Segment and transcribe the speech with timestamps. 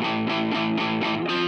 [0.00, 1.47] Música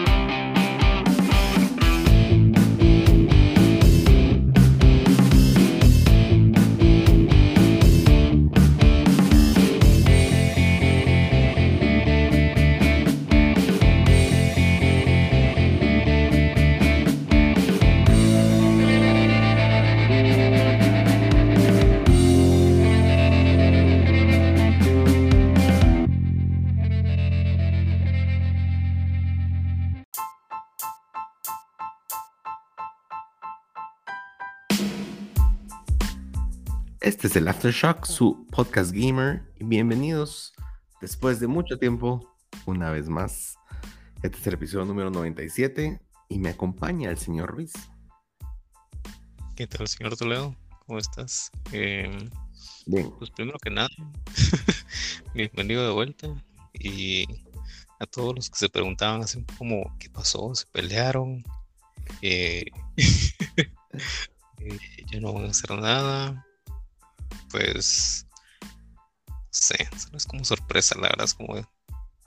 [37.20, 39.42] Este es el Aftershock, su podcast gamer.
[39.59, 40.55] Bienvenidos
[41.02, 42.34] después de mucho tiempo,
[42.65, 43.59] una vez más.
[44.23, 47.74] Este es el episodio número 97 y me acompaña el señor Ruiz.
[49.55, 50.56] ¿Qué tal, señor Toledo?
[50.87, 51.51] ¿Cómo estás?
[51.73, 52.30] Em,
[52.87, 53.12] Bien.
[53.19, 53.91] pues primero que nada,
[55.34, 56.27] bienvenido de vuelta.
[56.73, 57.27] Y
[57.98, 60.55] a todos los que se preguntaban así como, ¿qué pasó?
[60.55, 61.45] ¿Se pelearon?
[62.23, 62.65] Eh,
[63.57, 64.79] eh,
[65.12, 66.47] ya no van a hacer nada
[67.51, 68.27] pues,
[69.29, 71.56] no sé, no es como sorpresa, la verdad, es como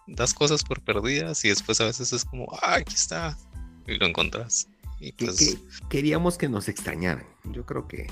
[0.08, 3.38] das cosas por perdidas y después a veces es como, ah, aquí está,
[3.88, 4.68] y lo encontrás.
[5.00, 5.58] Y pues,
[5.90, 7.26] queríamos que nos extrañaran.
[7.44, 8.08] Yo creo que.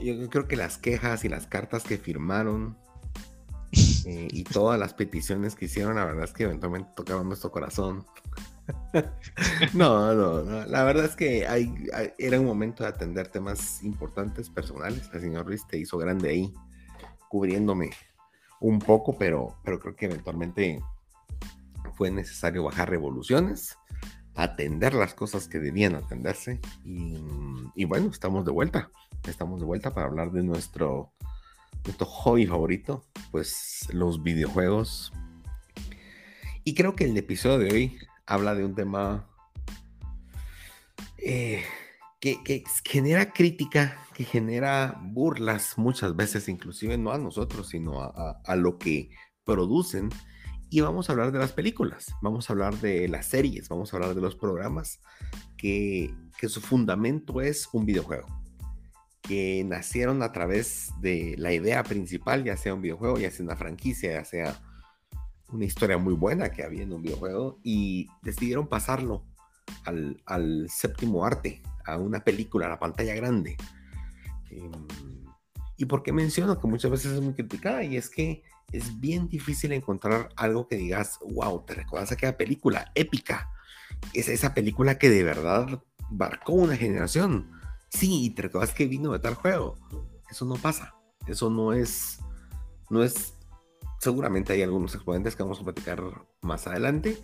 [0.00, 2.78] Yo creo que las quejas y las cartas que firmaron
[4.06, 8.06] eh, y todas las peticiones que hicieron, la verdad es que eventualmente tocaban nuestro corazón.
[9.74, 11.46] no, no, no, La verdad es que
[12.18, 15.08] era un momento de atender temas importantes, personales.
[15.12, 16.54] El señor Ruiz te hizo grande ahí,
[17.28, 17.90] cubriéndome
[18.60, 20.82] un poco, pero, pero creo que eventualmente
[21.94, 23.76] fue necesario bajar revoluciones,
[24.34, 26.60] atender las cosas que debían atenderse.
[26.84, 27.16] Y,
[27.74, 28.90] y bueno, estamos de vuelta.
[29.26, 31.12] Estamos de vuelta para hablar de nuestro,
[31.84, 35.12] nuestro hobby favorito, pues los videojuegos.
[36.64, 37.98] Y creo que el episodio de hoy
[38.28, 39.26] habla de un tema
[41.16, 41.64] eh,
[42.20, 48.78] que, genera crítica, que genera burlas muchas veces, inclusive no a nosotros, sino a, lo
[48.78, 49.10] que
[49.44, 50.10] producen.
[50.68, 53.96] Y vamos a hablar de las películas, vamos a hablar de las series, vamos a
[53.96, 55.00] hablar de los programas
[55.56, 58.26] que, que su fundamento es un videojuego,
[59.22, 63.56] que nacieron a través de la idea principal, ya sea un videojuego, ya sea una
[63.56, 64.60] franquicia, ya sea
[65.52, 69.24] una historia muy buena que había en un videojuego y decidieron pasarlo
[69.84, 73.56] al, séptimo arte, a una película, a la pantalla grande.
[74.50, 74.72] Em,
[75.76, 77.84] ¿Y por qué menciono que muchas veces es muy criticada?
[77.84, 78.42] Y es que
[78.72, 83.50] es bien difícil encontrar algo que digas, wow, te recuerdas aquella película épica.
[84.12, 87.50] Es esa película que de verdad marcó una generación.
[87.88, 89.76] Sí, y te recuerdas que vino de tal juego.
[90.28, 90.94] Eso no pasa.
[91.26, 92.18] Eso no es,
[92.90, 93.34] no es
[93.98, 96.02] seguramente hay algunos exponentes que vamos a platicar
[96.40, 97.18] más adelante,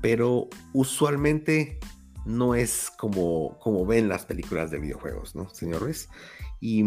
[0.00, 1.78] pero usualmente
[2.24, 6.08] no es como, como ven las películas de videojuegos, ¿no, señor Ruiz?
[6.60, 6.84] Y,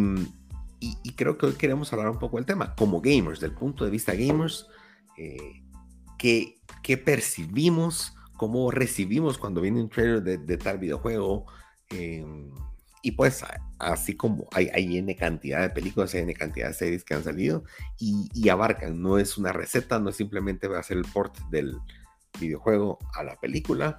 [1.16, 4.14] creo que hoy queremos hablar un poco del tema, como gamers, del punto de vista
[4.14, 4.68] gamers,
[5.18, 5.64] eh,
[6.18, 11.46] ¿qué, percibimos, cómo recibimos cuando viene un trailer de, tal videojuego?
[11.90, 12.52] Em,
[13.02, 13.44] y pues
[13.80, 17.24] así como hay, hay N cantidad de películas, hay N cantidad de series que han
[17.24, 17.64] salido
[18.00, 21.78] y, abarcan, no es una receta, no es simplemente hacer el port del
[22.40, 23.98] videojuego a la película.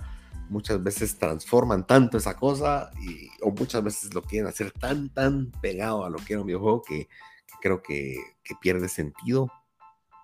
[0.49, 5.51] Muchas veces transforman tanto esa cosa y, o muchas veces lo quieren hacer tan, tan
[5.61, 7.09] pegado a lo que era un videojuego que,
[7.61, 8.17] creo que,
[8.61, 9.51] pierde sentido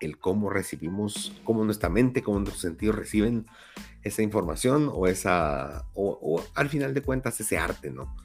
[0.01, 3.47] el cómo recibimos, cómo nuestra mente, cómo nuestros sentidos reciben
[4.03, 8.17] esa información o esa, o al final de cuentas ese arte, ¿no?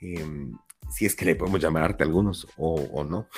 [0.00, 0.56] Em,
[0.90, 3.28] si es que le podemos llamar arte a algunos o, no.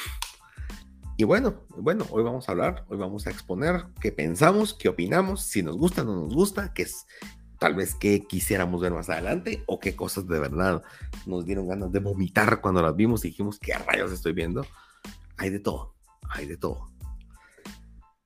[1.17, 5.43] Y bueno, bueno, hoy vamos a hablar, hoy vamos a exponer qué pensamos, qué opinamos,
[5.43, 7.07] si nos gusta o no nos gusta, qué es
[7.59, 10.83] tal vez qué quisiéramos ver más adelante o qué cosas de verdad
[11.27, 14.67] nos dieron ganas de vomitar cuando las vimos y dijimos, ¿qué rayos estoy viendo?
[15.37, 15.95] Hay de todo,
[16.29, 16.91] hay de todo.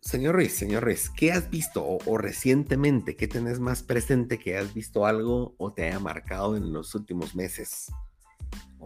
[0.01, 4.57] Señor Ruiz, señor Ruiz, ¿qué has visto o, o, recientemente, qué tenés más presente que
[4.57, 7.93] has visto algo o te haya marcado en los últimos meses?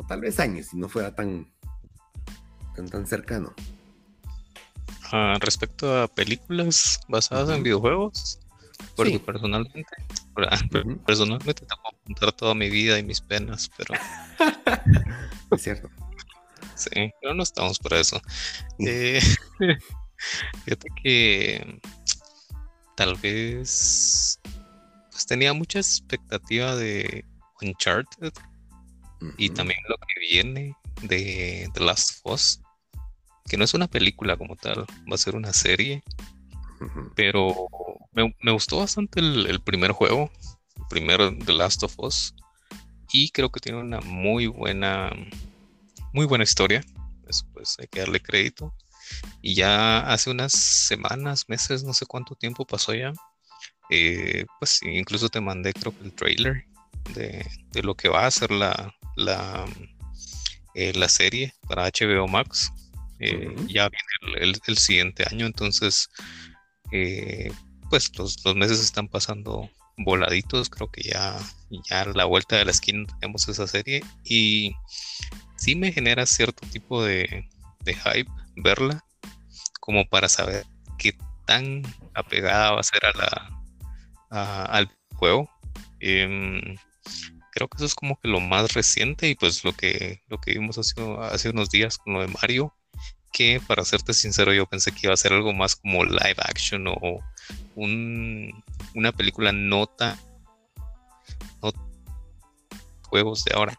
[0.00, 1.47] O tal vez años, si no fuera tan,
[2.75, 3.52] tan, tan cercano.
[5.12, 8.41] Ah, respecto a películas basadas en videojuegos,
[8.97, 9.94] porque personalmente,
[11.05, 13.94] personalmente te puedo contar toda mi vida y mis penas, pero...
[15.50, 15.91] es cierto.
[16.76, 18.20] Sí, pero no estamos para eso.
[18.79, 19.20] Eh,
[20.64, 21.81] fíjate que
[22.96, 24.41] tal vez
[25.11, 27.26] pues tenía mucha expectativa de
[27.61, 28.32] Uncharted
[29.37, 32.61] y también lo que viene de The Last of Us,
[33.49, 36.02] que no es una película como tal, va a ser una serie.
[37.14, 37.69] Pero
[38.12, 40.31] me, gustó bastante el, primer juego,
[40.76, 42.34] el primero The Last of Us.
[43.12, 45.11] Y creo que tiene una muy buena,
[46.12, 46.82] muy buena historia.
[47.28, 48.75] Eso pues hay que darle crédito.
[49.43, 53.12] Y ya hace unas semanas, meses, no sé cuánto tiempo pasó ya.
[53.90, 56.64] Eh, pues incluso te mandé creo que el trailer
[57.12, 57.44] de,
[57.82, 59.67] lo que va a ser la, la,
[60.75, 62.72] eh, la serie para HBO Max.
[63.19, 66.08] Eh, ya viene el, siguiente año, entonces
[67.90, 71.37] pues los, los, meses están pasando voladitos, creo que ya,
[71.88, 74.75] ya a la vuelta de la esquina tenemos esa serie y
[75.56, 77.49] sí me genera cierto tipo de,
[77.84, 79.05] de hype verla
[79.81, 80.64] como para saber
[80.99, 81.82] qué tan
[82.14, 83.12] apegada va a ser a
[84.31, 85.50] la, al juego.
[85.99, 86.76] Em,
[87.50, 90.52] creo que eso es como que lo más reciente y pues lo que, lo que
[90.52, 92.75] vimos hace, hace unos días con lo de Mario,
[93.32, 96.87] que para serte sincero yo pensé que iba a ser algo más como live action
[96.88, 97.20] o
[97.75, 98.64] un,
[98.94, 100.19] una película nota,
[101.62, 101.73] no
[103.02, 103.79] juegos de ahora.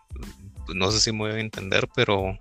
[0.73, 2.37] No sé si me voy a entender, pero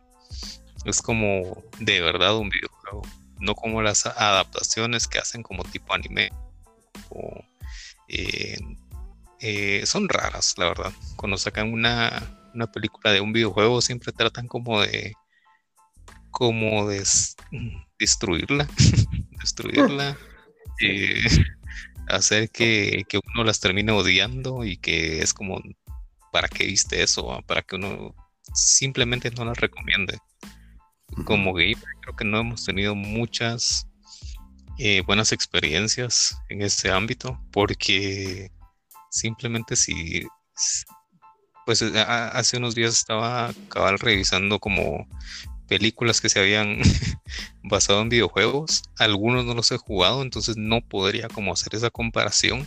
[0.84, 3.02] es como de verdad un videojuego,
[3.38, 6.30] no como las adaptaciones que hacen como tipo anime.
[7.08, 7.44] O,
[8.08, 8.58] eh,
[9.40, 10.92] eh, son raras, la verdad.
[11.16, 12.36] Cuando sacan una,
[12.72, 15.14] película de un videojuego siempre tratan como de
[16.30, 17.04] como de
[17.98, 18.68] destruirla,
[19.40, 20.16] destruirla,
[20.80, 21.26] eh,
[22.08, 25.60] hacer que, que, uno las termine odiando y que es como,
[26.30, 27.42] ¿para qué viste eso?
[27.46, 28.14] Para que uno
[28.54, 30.18] simplemente no las recomiende
[31.24, 33.86] como gamer creo que no hemos tenido muchas
[34.78, 38.50] eh, buenas experiencias en ese ámbito porque
[39.10, 40.26] simplemente si
[41.66, 45.06] pues eh, hace unos días estaba cabal revisando como
[45.68, 46.78] películas que se habían
[47.62, 52.66] basado en videojuegos algunos no los he jugado entonces no podría como hacer esa comparación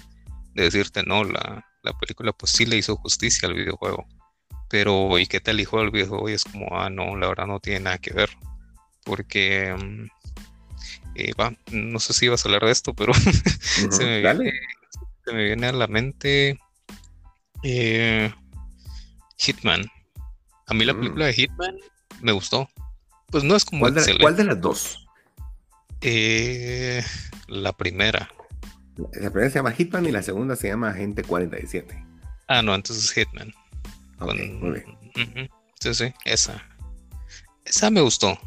[0.53, 4.05] de decirte no la, la película pues sí le hizo justicia al videojuego
[4.73, 6.31] pero ¿y qué tal hijo del videojuego?
[6.31, 8.31] Y es como, ah, no, la verdad no tiene nada que ver.
[9.03, 10.05] Porque, mm,
[11.13, 13.13] eh, va, no sé si ibas a hablar de esto, pero
[13.91, 14.51] se, me viene,
[15.27, 16.59] a la mente
[17.63, 18.33] eh,
[19.37, 19.85] Hitman.
[20.67, 20.99] A mí la mm.
[20.99, 21.77] película de Hitman
[22.21, 22.69] me gustó.
[23.27, 25.07] Pues no es como ¿Cuál de, ¿cuál de las dos?
[26.01, 27.03] Eh,
[27.47, 28.29] la primera.
[29.13, 32.05] La primera se llama Hitman y la segunda se llama Agente 47.
[32.47, 33.53] Ah, no, entonces Hitman.
[35.79, 36.63] Sí, sí, esa.
[37.65, 38.37] Esa me gustó.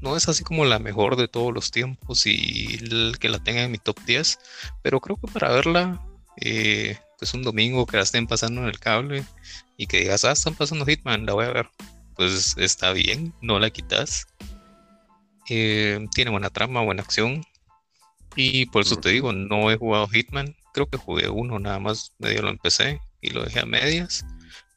[0.00, 3.62] No es así como la mejor de todos los tiempos y el que la tenga
[3.62, 4.38] en mi top 10,
[4.82, 6.00] pero creo que para verla,
[6.36, 9.24] eh, pues un domingo que la estén pasando en el cable
[9.76, 11.68] y que digas, ah, están pasando Hitman, la voy a ver.
[12.16, 14.26] Pues está bien, no la quitas.
[15.48, 17.44] Eh, tiene buena trama, buena acción.
[18.36, 20.56] Y por eso te digo, no he jugado Hitman.
[20.72, 24.24] Creo que jugué uno nada más, medio lo empecé y lo dejé a medias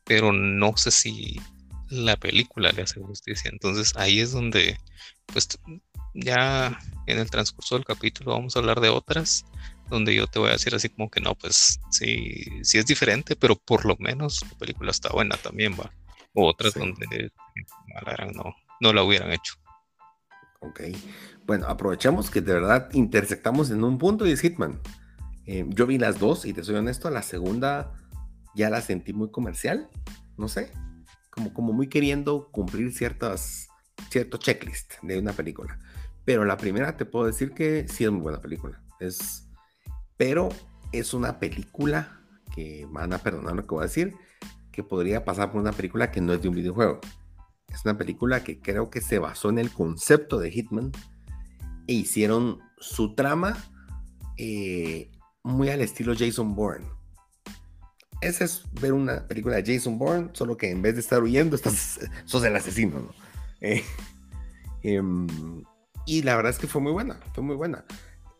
[0.05, 1.41] pero no sé si
[1.89, 3.49] la película le hace justicia.
[3.51, 4.79] Entonces ahí es donde,
[5.25, 5.49] pues
[6.13, 9.45] ya en el transcurso del capítulo vamos a hablar de otras,
[9.89, 13.35] donde yo te voy a decir así como que no, pues sí, sí es diferente,
[13.35, 15.91] pero por lo menos la película está buena también, va.
[16.33, 17.31] O otras donde
[18.33, 19.55] no, no la hubieran hecho.
[20.59, 20.81] Ok.
[21.45, 24.81] Bueno, aprovechamos que de verdad intersectamos en un punto y es Hitman.
[25.45, 27.93] Eh, yo vi las dos y te soy honesto, la segunda
[28.55, 29.89] ya la sentí muy comercial,
[30.37, 30.71] no sé,
[31.29, 33.67] como, como muy queriendo cumplir ciertas,
[34.09, 35.77] cierto checklist de una película.
[36.23, 38.81] Pero la primera te puedo decir que sí es muy buena película.
[38.99, 39.44] Es,
[40.17, 40.49] pero
[40.91, 42.21] es una película
[42.53, 44.15] que van a perdonar lo que voy a decir,
[44.71, 46.99] que podría pasar por una película que no es de un videojuego.
[47.73, 50.91] Es una película que creo que se basó en el concepto de Hitman
[51.87, 53.57] e hicieron su trama
[54.37, 55.11] eh,
[55.43, 56.95] muy al estilo Jason Bourne
[58.21, 61.55] ese es ver una película de Jason Bourne, solo que en vez de estar huyendo,
[61.55, 63.13] estás, sos el asesino, ¿no?
[63.61, 63.83] Eh,
[64.83, 65.63] em,
[66.05, 67.85] y la verdad es que fue muy buena, fue muy buena.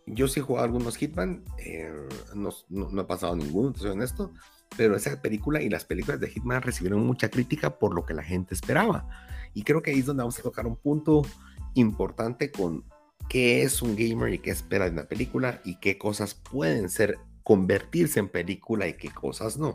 [0.08, 1.92] Yo sí he jugado algunos Hitman, eh,
[2.36, 3.74] no, no, he pasado ninguno,
[4.78, 8.24] pero esa película y las películas de Hitman recibieron mucha crítica por lo que la
[8.24, 9.08] gente esperaba.
[9.54, 11.24] Y creo que ahí es donde vamos a tocar un punto
[11.74, 12.84] importante con
[13.30, 17.18] qué es un gamer y qué espera de una película y qué cosas pueden ser
[17.44, 19.74] convertirse en película y qué cosas no.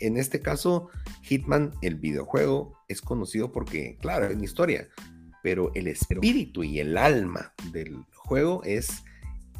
[0.00, 0.90] En este caso,
[1.22, 4.88] Hitman, el videojuego, es conocido porque, claro, es una historia,
[5.42, 9.02] pero el espíritu y el alma del juego es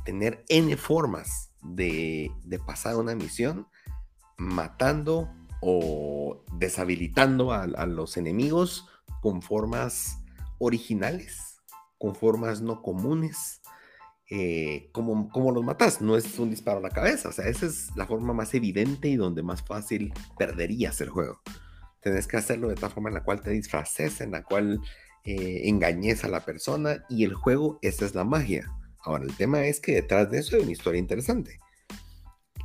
[0.05, 2.31] tener N formas de,
[2.67, 3.67] pasar una misión
[4.37, 5.31] matando
[5.61, 8.89] o deshabilitando a, los enemigos
[9.21, 10.19] con formas
[10.59, 11.63] originales,
[11.99, 13.61] con formas no comunes.
[14.31, 16.01] eh, cómo, cómo, los matas.
[16.01, 17.29] No es un disparo a la cabeza.
[17.29, 21.41] O sea, esa es la forma más evidente y donde más fácil perderías el juego.
[22.01, 24.81] Tenés que hacerlo de tal forma en la cual te disfraces, en la cual
[25.25, 28.71] eh, engañes a la persona y el juego, esa es la magia.
[29.05, 31.59] Ahora, el tema es que detrás de eso hay una historia interesante.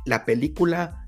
[0.06, 1.06] La película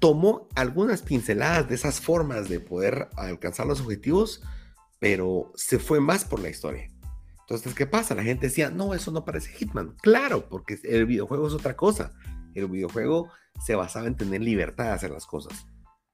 [0.00, 4.42] tomó algunas pinceladas de esas formas de poder alcanzar los objetivos,
[5.00, 6.88] pero se fue más por la historia.
[7.40, 8.14] Entonces, ¿qué pasa?
[8.14, 9.96] La gente decía, no, eso no parece Hitman.
[10.02, 12.12] Claro, porque el videojuego es otra cosa.
[12.54, 13.30] El videojuego
[13.64, 15.66] se basaba en tener libertad de hacer las cosas.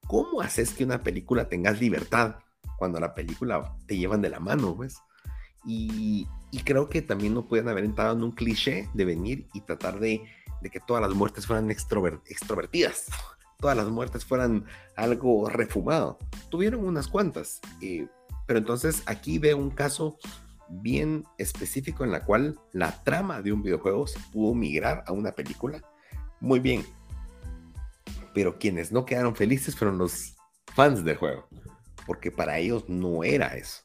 [0.07, 2.37] ¿Cómo haces que una película tengas libertad
[2.77, 4.97] cuando la película te llevan de la mano, pues?
[5.65, 6.27] Y,
[6.63, 10.23] creo que también no pueden haber entrado en un cliché de venir y tratar de,
[10.71, 13.07] que todas las muertes fueran extrovertidas,
[13.59, 16.17] todas las muertes fueran algo refumado.
[16.49, 18.07] Tuvieron unas cuantas, eh,
[18.47, 20.17] pero entonces aquí veo un caso
[20.69, 25.31] bien específico en la cual la trama de un videojuego se pudo migrar a una
[25.31, 25.81] película.
[26.39, 26.85] Muy bien.
[28.33, 30.35] Pero quienes no quedaron felices fueron los
[30.73, 31.47] fans del juego,
[32.05, 33.84] porque para ellos no era eso.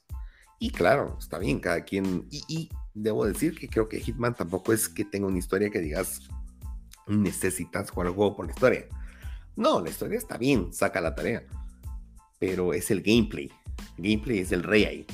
[0.63, 2.29] Y claro, está bien, cada quien...
[2.31, 6.21] Y, debo decir que creo que Hitman tampoco es que tenga una historia que digas,
[7.07, 8.85] necesitas jugar el juego por la historia.
[9.57, 11.45] No, la historia está bien, saca la tarea.
[12.39, 13.51] Pero es el gameplay.
[13.97, 15.07] gameplay es el rey ahí.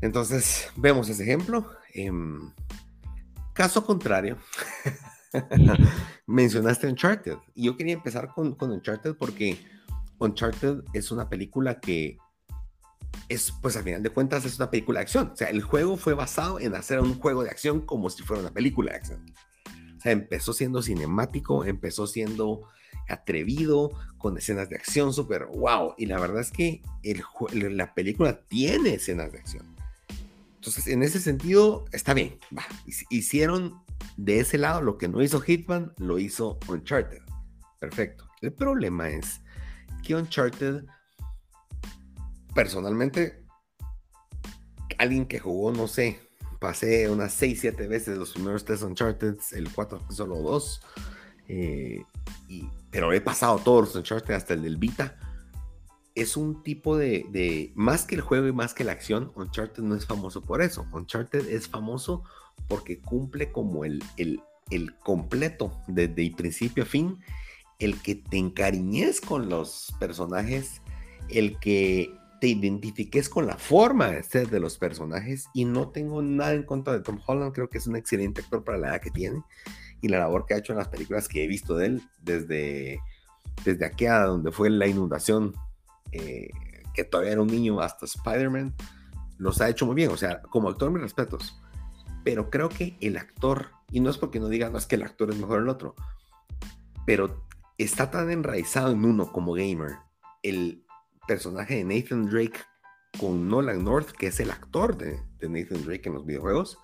[0.00, 1.68] Entonces, vemos ese ejemplo.
[1.92, 2.52] Em,
[3.52, 4.38] caso contrario,
[6.26, 7.38] mencionaste Uncharted.
[7.56, 9.58] Y yo quería empezar con, con, Uncharted porque
[10.20, 12.18] Uncharted es una película que
[13.28, 15.30] es, pues al final de cuentas, es una película de acción.
[15.32, 18.42] O sea, el juego fue basado en hacer un juego de acción como si fuera
[18.42, 19.26] una película de acción.
[19.96, 22.62] O sea, empezó siendo cinemático, empezó siendo
[23.08, 25.94] atrevido, con escenas de acción súper wow.
[25.98, 29.76] Y la verdad es que el, la película tiene escenas de acción.
[30.56, 32.38] Entonces, en ese sentido, está bien.
[33.08, 33.82] Hicieron
[34.16, 37.22] de ese lado lo que no hizo Hitman, lo hizo Uncharted.
[37.78, 38.28] Perfecto.
[38.42, 39.40] El problema es
[40.02, 40.84] que Uncharted,
[42.54, 43.44] personalmente,
[44.98, 46.20] alguien que jugó, no sé,
[46.60, 50.82] pasé unas 6, 7 veces los primeros tres Uncharted, el 4 solo dos,
[51.48, 52.02] eh,
[52.48, 55.16] y, pero he pasado todos los Uncharted hasta el del Vita
[56.14, 59.94] es un tipo de, más que el juego y más que la acción, Uncharted no
[59.94, 60.86] es famoso por eso.
[60.92, 62.24] Uncharted es famoso
[62.68, 67.18] porque cumple como el, el, el completo, desde el principio a fin,
[67.78, 70.82] el que te encariñes con los personajes,
[71.28, 76.22] el que te identifiques con la forma de ser de los personajes y no tengo
[76.22, 79.00] nada en contra de Tom Holland, creo que es un excelente actor para la edad
[79.00, 79.42] que tiene
[80.00, 83.00] y la labor que ha hecho en las películas que he visto de él desde
[83.64, 85.54] desde aquí a donde fue la inundación
[86.12, 86.50] eh,
[86.94, 88.74] que todavía era un niño hasta Spider-Man,
[89.38, 90.10] los ha hecho muy bien.
[90.10, 91.60] O sea, como actor, mis respetos.
[92.24, 95.02] Pero creo que el actor, y no es porque no digan, no es que el
[95.02, 95.94] actor es mejor que el otro,
[97.06, 97.46] pero
[97.78, 99.96] está tan enraizado en uno como gamer,
[100.42, 100.84] el
[101.26, 102.60] personaje de Nathan Drake
[103.18, 106.78] con Nolan North, que es el actor de, de Nathan Drake en los videojuegos,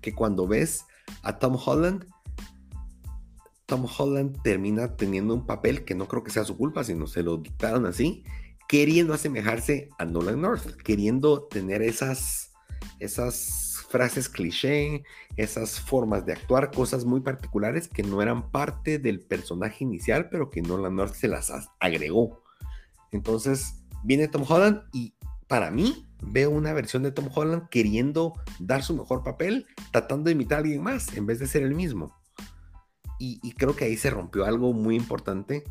[0.00, 0.84] que cuando ves
[1.22, 2.06] a Tom Holland,
[3.66, 7.22] Tom Holland termina teniendo un papel que no creo que sea su culpa, sino se
[7.22, 8.24] lo dictaron así,
[8.68, 12.52] queriendo asemejarse a Nolan North, queriendo tener esas,
[13.00, 15.04] esas frases cliché,
[15.36, 20.48] esas formas de actuar, cosas muy particulares que no eran parte del personaje inicial, pero
[20.50, 22.42] que Nolan North se las agregó.
[23.10, 25.14] Entonces viene Tom Holland y
[25.48, 30.32] para mí veo una versión de Tom Holland queriendo dar su mejor papel, tratando de
[30.32, 32.14] imitar a alguien más en vez de ser el mismo.
[33.18, 35.62] Y, creo que ahí se rompió algo muy importante.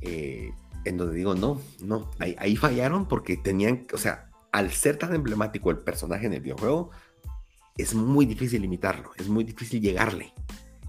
[0.00, 0.50] Eh,
[0.84, 5.70] en donde digo, no, no, ahí, fallaron porque tenían, o sea, al ser tan emblemático
[5.70, 6.90] el personaje en el videojuego,
[7.76, 10.32] es muy difícil imitarlo, es muy difícil llegarle.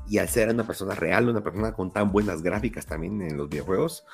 [0.07, 3.49] Y al ser una persona real, una persona con tan buenas gráficas también en los
[3.49, 4.05] videojuegos,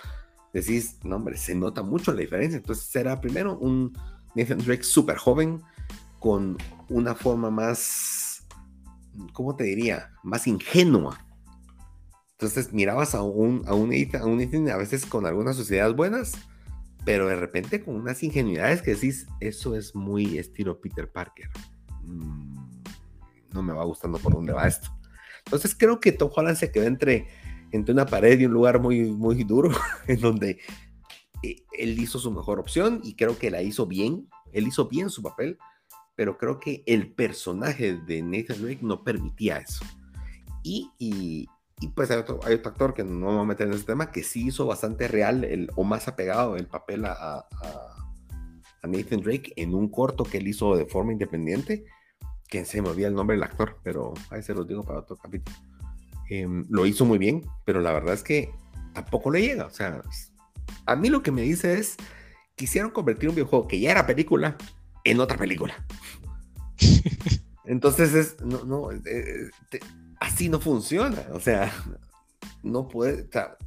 [0.62, 2.58] decís, no hombre, se nota mucho la diferencia.
[2.58, 3.98] Entonces será primero un
[4.36, 5.62] Nathan Drake súper joven,
[6.20, 6.58] con
[6.90, 8.46] una forma más,
[9.34, 10.12] ¿cómo te diría?
[10.24, 11.26] Más ingenua
[12.36, 16.34] entonces mirabas a un, a un, a un a veces con algunas sociedades buenas,
[17.06, 21.50] pero de repente con unas ingenuidades que decís, eso es muy estilo Peter Parker.
[22.04, 22.56] Mm,
[23.54, 24.90] no me va gustando por dónde va esto.
[25.46, 27.28] Entonces creo que Tom Holland se quedó entre,
[27.76, 29.70] entre una pared y un lugar muy, muy duro,
[30.08, 30.60] en donde
[31.44, 34.30] eh, él hizo su mejor opción y creo que la hizo bien.
[34.52, 35.58] Él hizo bien su papel,
[36.16, 39.84] pero creo que el personaje de Nathan Drake no permitía eso.
[40.64, 41.48] Y, y,
[41.82, 44.12] y pues hay otro, hay otro actor que no voy a meter en ese tema,
[44.12, 47.48] que sí hizo bastante real el, o más apegado el papel a, a,
[48.84, 51.86] Nathan Drake en un corto que él hizo de forma independiente.
[52.48, 55.18] que se me olvida el nombre del actor, pero ahí se los digo para otro
[55.18, 55.58] capítulo.
[56.30, 58.52] Em, lo hizo muy bien, pero la verdad es que
[58.94, 59.66] tampoco le llega.
[59.66, 60.02] O sea,
[60.86, 61.98] a mí lo que me dice es,
[62.56, 64.58] quisieron convertir un videojuego que ya era película
[65.04, 65.86] en otra película.
[67.66, 69.50] Entonces es, no, no, eh,
[70.20, 71.26] así no funciona.
[71.32, 71.72] O sea,
[72.64, 73.58] no puede, o sea,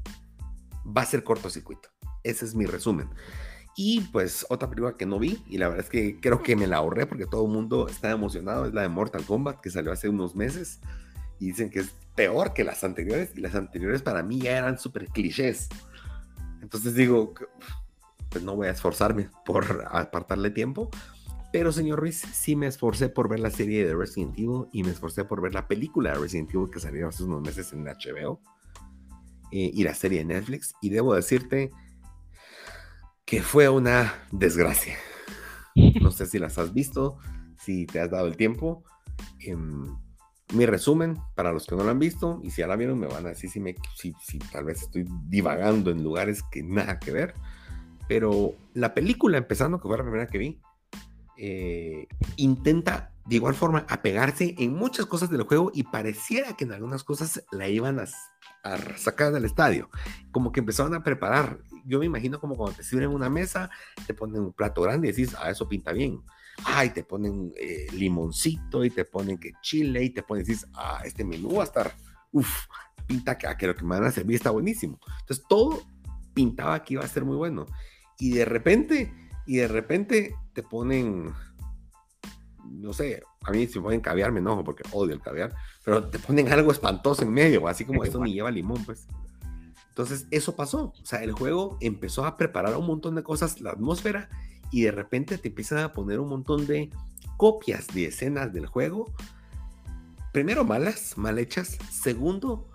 [0.85, 1.89] va a ser cortocircuito.
[2.23, 3.09] Ese es mi resumen.
[3.77, 6.67] Y pues otra película que no vi, y la verdad es que creo que me
[6.67, 9.93] la ahorré porque todo el mundo está emocionado, es la de Mortal Kombat, que salió
[9.93, 10.81] hace unos meses.
[11.39, 14.77] Y dicen que es peor que las anteriores, y las anteriores para mí ya eran
[14.77, 15.69] súper clichés.
[16.61, 17.33] Entonces digo,
[18.29, 20.91] pues no voy a esforzarme por apartarle tiempo.
[21.53, 24.91] Pero señor Ruiz, sí me esforcé por ver la serie de Resident Evil y me
[24.91, 28.41] esforcé por ver la película de Resident Evil que salió hace unos meses en HBO
[29.53, 30.75] eh, y la serie de Netflix.
[30.83, 31.71] Y debo decirte
[33.25, 34.97] que fue una desgracia.
[36.03, 37.19] No sé si las has visto,
[37.57, 38.83] si te has dado el tiempo.
[39.39, 39.97] Em,
[40.55, 43.07] mi resumen, para los que no lo han visto, y si ya la vieron, me
[43.07, 44.15] van a decir si, me, si,
[44.51, 47.35] tal vez estoy divagando en lugares que nada que ver.
[48.09, 50.61] Pero la película, empezando, que fue la primera que vi,
[51.37, 56.73] eh, intenta de igual forma apegarse en muchas cosas del juego y pareciera que en
[56.73, 58.05] algunas cosas la iban a,
[58.65, 59.91] a sacar del estadio.
[60.31, 63.71] Como que empezaban a preparar yo me imagino como cuando te sirven una mesa,
[64.07, 66.21] te ponen un plato grande y decís, ah, eso pinta bien.
[66.65, 71.03] Ay, te ponen eh, limoncito y te ponen que chile y te ponen, decís, ah,
[71.05, 71.95] este menú va a estar,
[72.33, 72.67] uff,
[73.07, 74.99] pinta que, que lo que me van a servir está buenísimo.
[75.21, 75.83] Entonces todo
[76.35, 77.67] pintaba que iba a ser muy bueno.
[78.19, 79.13] Y de repente,
[79.47, 81.33] y de repente te ponen,
[82.65, 86.09] no sé, a mí si me ponen caviar me enojo porque odio el caviar, pero
[86.09, 89.07] te ponen algo espantoso en medio, así como esto ni lleva limón, pues.
[89.89, 90.93] Entonces, eso pasó.
[91.01, 94.29] O sea, el juego empezó a preparar un montón de cosas, la atmósfera,
[94.71, 96.91] y de repente te empiezan a poner un montón de
[97.37, 99.13] copias de escenas del juego.
[100.33, 101.79] Primero, malas, mal hechas.
[101.91, 102.69] Segundo,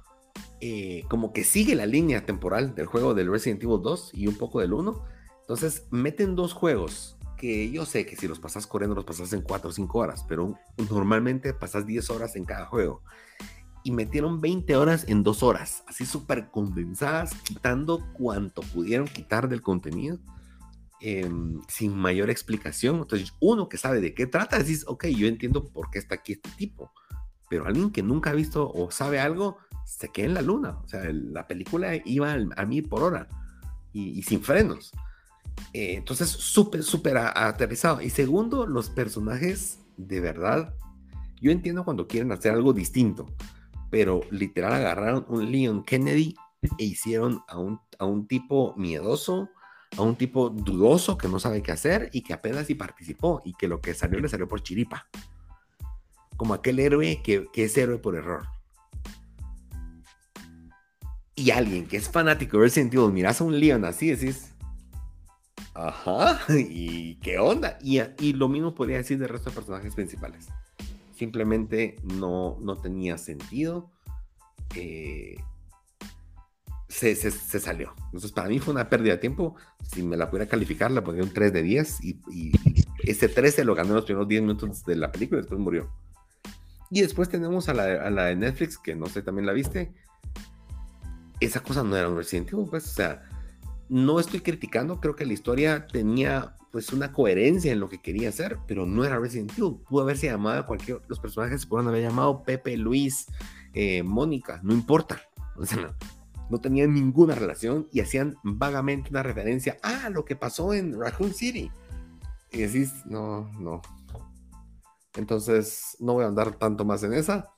[0.62, 4.36] eh, como que sigue la línea temporal del juego del Resident Evil 2 y un
[4.36, 5.04] poco del 1.
[5.42, 9.42] Entonces, meten dos juegos que yo sé que si los pasas corriendo los pasas en
[9.42, 10.56] 4 o 5 horas, pero
[10.90, 13.02] normalmente pasas 10 horas en cada juego
[13.84, 19.62] y metieron 20 horas en dos horas, así súper condensadas, quitando cuanto pudieron quitar del
[19.62, 20.20] contenido,
[21.04, 22.98] em, sin mayor explicación.
[22.98, 26.34] Entonces, uno que sabe de qué trata, decís, ok, yo entiendo por qué está aquí
[26.34, 26.92] este tipo,
[27.50, 30.80] pero alguien que nunca ha visto o sabe algo, se queda en la luna.
[30.84, 33.28] O sea, la película iba a mí por hora
[33.92, 34.92] y, sin frenos.
[35.74, 38.02] Eh, entonces, súper, súper aterrizado.
[38.02, 40.74] Y segundo, los personajes, de verdad,
[41.42, 43.28] yo entiendo cuando quieren hacer algo distinto
[43.94, 46.36] pero literal agarraron un Leon Kennedy
[46.80, 49.52] e hicieron a un, a un tipo miedoso,
[49.98, 53.54] a un tipo dudoso que no sabe qué hacer y que apenas sí participó y
[53.54, 55.08] que lo que salió le salió por chiripa.
[56.38, 58.48] Como aquel héroe que, que es héroe por error.
[61.36, 64.54] Y alguien que es fanático de Resident Evil, miras a un Leon así, decís,
[65.74, 67.78] ajá, ¿y qué onda?
[67.82, 70.48] Y, y lo mismo podría decir del resto de personajes principales
[71.24, 73.90] simplemente no, no tenía sentido.
[74.76, 75.38] Eh,
[76.94, 77.94] se, salió.
[78.06, 79.56] Entonces, para mí fue una pérdida de tiempo.
[79.84, 82.52] Si me la pudiera calificar, la pondría un 3 de 10 y,
[83.04, 85.92] ese 13 lo ganó en los primeros 10 minutos de la película y después murió.
[86.90, 89.92] Y después tenemos a la, a la, de Netflix, que no sé, también la viste.
[91.40, 93.24] Esa cosa no era un Resident Evil, pues, o sea,
[93.90, 98.30] no estoy criticando, creo que la historia tenía pues una coherencia en lo que quería
[98.30, 99.76] hacer, pero no era Resident Evil.
[99.88, 103.28] Pudo haberse llamado cualquier, los personajes se pueden haber llamado Pepe, Luis,
[103.74, 105.22] eh, Mónica, no importa.
[105.56, 105.94] O sea, no,
[106.62, 111.72] tenían ninguna relación y hacían vagamente una referencia a lo que pasó en Raccoon City.
[112.52, 113.82] Y decís, no, no.
[115.16, 117.52] Entonces, no voy a andar tanto más en esa.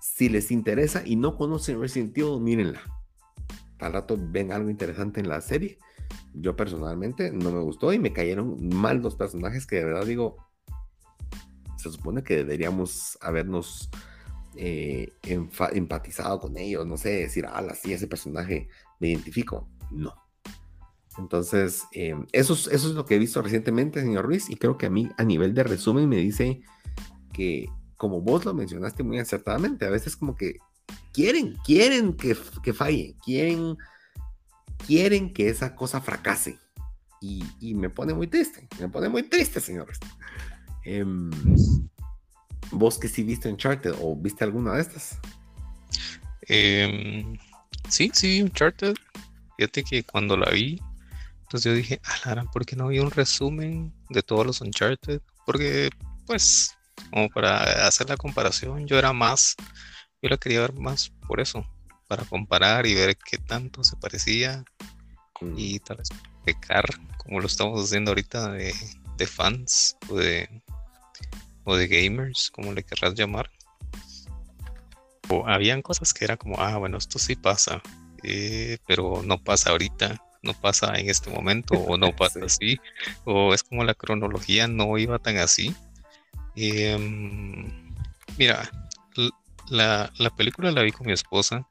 [0.00, 2.80] Si les interesa y no conocen Resident Evil, mírenla.
[3.78, 5.78] Al rato ven algo interesante en la serie
[6.38, 10.36] yo personalmente no me gustó y me cayeron mal los personajes que de verdad digo,
[11.76, 13.90] se supone que deberíamos habernos
[14.56, 18.68] eh, empatizado con ellos, no sé, decir, ah, sí, ese personaje
[19.00, 19.68] me identifico.
[19.90, 20.14] No.
[21.18, 24.76] Entonces, eh, eso, es, eso es lo que he visto recientemente, señor Ruiz, y creo
[24.76, 26.60] que a mí a nivel de resumen me dice
[27.32, 30.58] que, como vos lo mencionaste muy acertadamente, a veces como que
[31.12, 33.76] quieren, quieren que, que falle, quieren
[34.86, 36.58] quieren que esa cosa fracase.
[37.20, 39.98] Y, me pone muy triste, me pone muy triste, señores.
[40.84, 41.30] Em,
[42.70, 45.18] ¿Vos que sí viste Uncharted o viste alguna de estas?
[46.42, 47.38] Em,
[47.88, 48.94] sí, sí, Uncharted.
[49.56, 50.80] Fíjate que cuando la vi,
[51.42, 55.20] entonces yo dije, Alara, ¿por qué no vi un resumen de todos los Uncharted?
[55.44, 55.90] Porque,
[56.26, 56.76] pues,
[57.10, 59.54] como para hacer la comparación, yo era más,
[60.22, 61.64] yo la quería ver más por eso,
[62.08, 64.64] para comparar y ver qué tanto se parecía
[65.40, 65.54] mm.
[65.56, 66.08] y tal vez
[66.44, 66.84] pecar,
[67.16, 68.74] como lo estamos haciendo ahorita de,
[69.16, 70.62] de fans o de,
[71.66, 73.50] o de gamers, como le querrás llamar.
[75.28, 77.82] O habían cosas que era como, ah, bueno, esto sí pasa,
[78.22, 82.78] eh, pero no pasa ahorita, no pasa en este momento, o no pasa así,
[83.24, 85.74] o es como la cronología no iba tan así.
[86.54, 87.92] Em,
[88.38, 88.70] mira,
[89.68, 91.66] la, la, película la vi con mi esposa,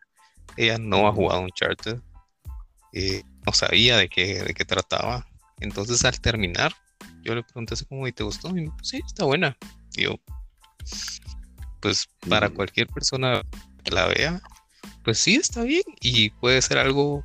[0.57, 1.99] ella no ha jugado Uncharted,
[2.91, 5.25] eh, no sabía de qué, de qué trataba,
[5.61, 6.73] entonces al terminar,
[7.23, 8.55] yo le pregunté así como, ¿y te gustó?
[8.57, 9.57] Y sí, está buena.
[9.95, 10.15] Yo,
[11.79, 13.41] pues para cualquier persona
[13.83, 14.41] que la vea,
[15.03, 15.83] pues sí, está bien.
[16.01, 17.23] Y puede ser algo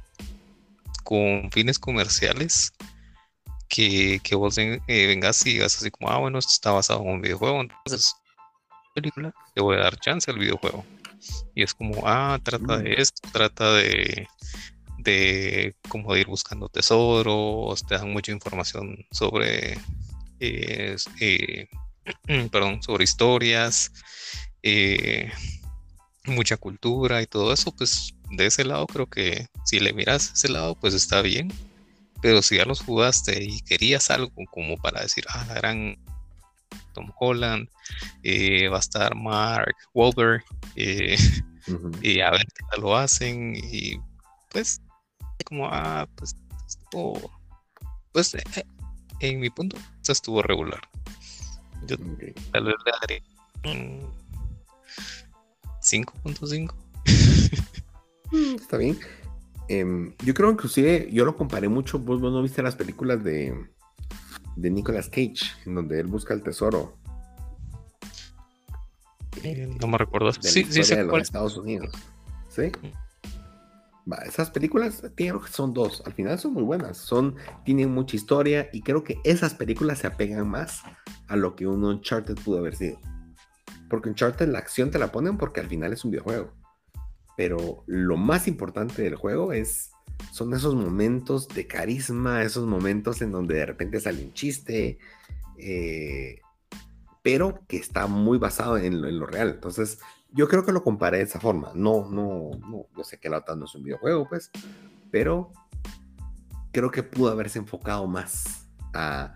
[1.04, 2.72] con fines comerciales
[3.68, 7.08] que, que vos eh, vengas y digas así como, ah, bueno, esto está basado en
[7.08, 8.14] un videojuego, entonces,
[8.94, 10.84] película, te voy a dar chance al videojuego.
[11.54, 13.00] Y es como, ah, trata de mm.
[13.00, 14.26] esto, trata de,
[14.98, 19.78] de como ir buscando tesoros, te dan mucha información sobre,
[20.40, 20.96] eh,
[22.50, 23.92] perdón, sobre historias,
[24.62, 25.30] eh,
[26.26, 30.48] mucha cultura y todo eso, pues de ese lado creo que si le miras ese
[30.48, 31.52] lado, pues está bien.
[32.22, 35.96] Pero si ya los jugaste y querías algo como para decir, ah, la gran
[36.92, 37.68] Tom Holland,
[38.22, 40.44] eh, va a estar Mark Wahlberg,
[40.76, 41.16] eh,
[42.02, 43.98] y a ver qué tal lo hacen, y
[44.50, 44.82] pues,
[45.46, 46.36] como, ah, pues,
[48.12, 48.42] pues eh,
[49.20, 50.80] en mi punto, estuvo regular.
[51.86, 51.96] Yo
[52.52, 53.22] tal vez le daré
[55.80, 56.74] 5.5.
[58.32, 58.96] Mm, está bien.
[59.66, 63.54] Em, yo creo inclusive, yo lo comparé mucho, vos, no viste las películas de,
[64.56, 66.96] de Nicolas Cage, en donde él busca el tesoro.
[69.42, 70.32] Eh, no me recuerdo.
[70.32, 71.92] sí, sí, de los Estados Unidos.
[72.48, 72.70] ¿Sí?
[74.26, 76.02] esas películas, creo que son dos.
[76.04, 76.98] Al final son muy buenas.
[76.98, 80.82] Son, tienen mucha historia y creo que esas películas se apegan más
[81.30, 82.98] a lo que un Uncharted pudo haber sido.
[83.88, 86.52] Porque Uncharted la acción te la ponen porque al final es un videojuego.
[87.36, 89.92] Pero lo más importante del juego es
[90.32, 94.98] son esos momentos de carisma, esos momentos en donde de repente sale un chiste,
[95.56, 96.40] eh,
[97.22, 99.50] pero que está muy basado en lo, real.
[99.50, 99.98] Entonces,
[100.32, 101.70] yo creo que lo comparé de esa forma.
[101.74, 104.50] No, no, no, yo sé que la OTAN no es un videojuego, pues,
[105.10, 105.52] pero
[106.72, 109.34] creo que pudo haberse enfocado más a,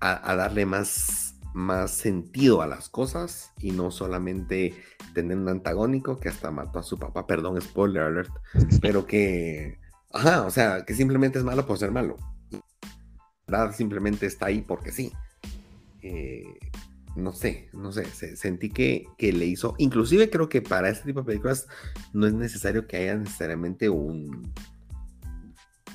[0.00, 4.74] a darle más más sentido a las cosas y no solamente
[5.14, 8.30] tener un antagónico que hasta mató a su papá, perdón, spoiler alert,
[8.80, 9.78] pero que,
[10.12, 12.16] ajá, o sea, que simplemente es malo por ser malo.
[13.46, 13.74] ¿verdad?
[13.74, 15.12] Simplemente está ahí porque sí.
[16.00, 16.44] Eh,
[17.14, 21.20] no sé, no sé, sentí que, que, le hizo, inclusive creo que para este tipo
[21.20, 21.66] de películas
[22.14, 24.50] no es necesario que haya necesariamente un,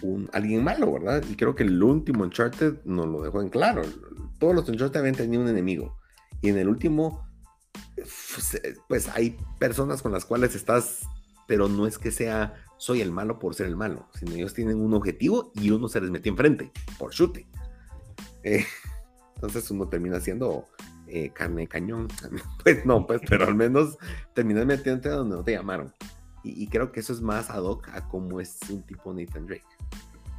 [0.02, 1.24] un alguien malo, ¿verdad?
[1.30, 3.82] Y creo que el último Uncharted nos lo dejó en claro
[4.40, 5.98] todos los Uncharted habían tenido un enemigo.
[6.42, 7.28] Y en el último,
[8.88, 11.08] pues hay personas con las cuales estás,
[11.48, 14.80] pero no es que sea soy el malo por ser el malo, sino ellos tienen
[14.80, 17.48] un objetivo y uno se les metió enfrente por chute.
[18.44, 18.66] Eh,
[19.36, 20.66] entonces uno termina siendo
[21.08, 22.08] eh, carne de cañón.
[22.64, 23.98] Pues no, pues, pero al menos
[24.36, 25.92] terminas metiéndote donde no te llamaron.
[26.44, 29.66] Y, creo que eso es más ad hoc a cómo es un tipo Nathan Drake.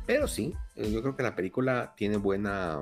[0.07, 2.81] Pero sí, eh, yo creo que la película tiene buena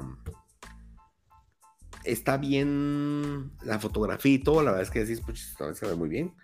[2.06, 6.08] está bien la fotografía y todo, la verdad es que decís, pues se ve muy
[6.08, 6.34] bien.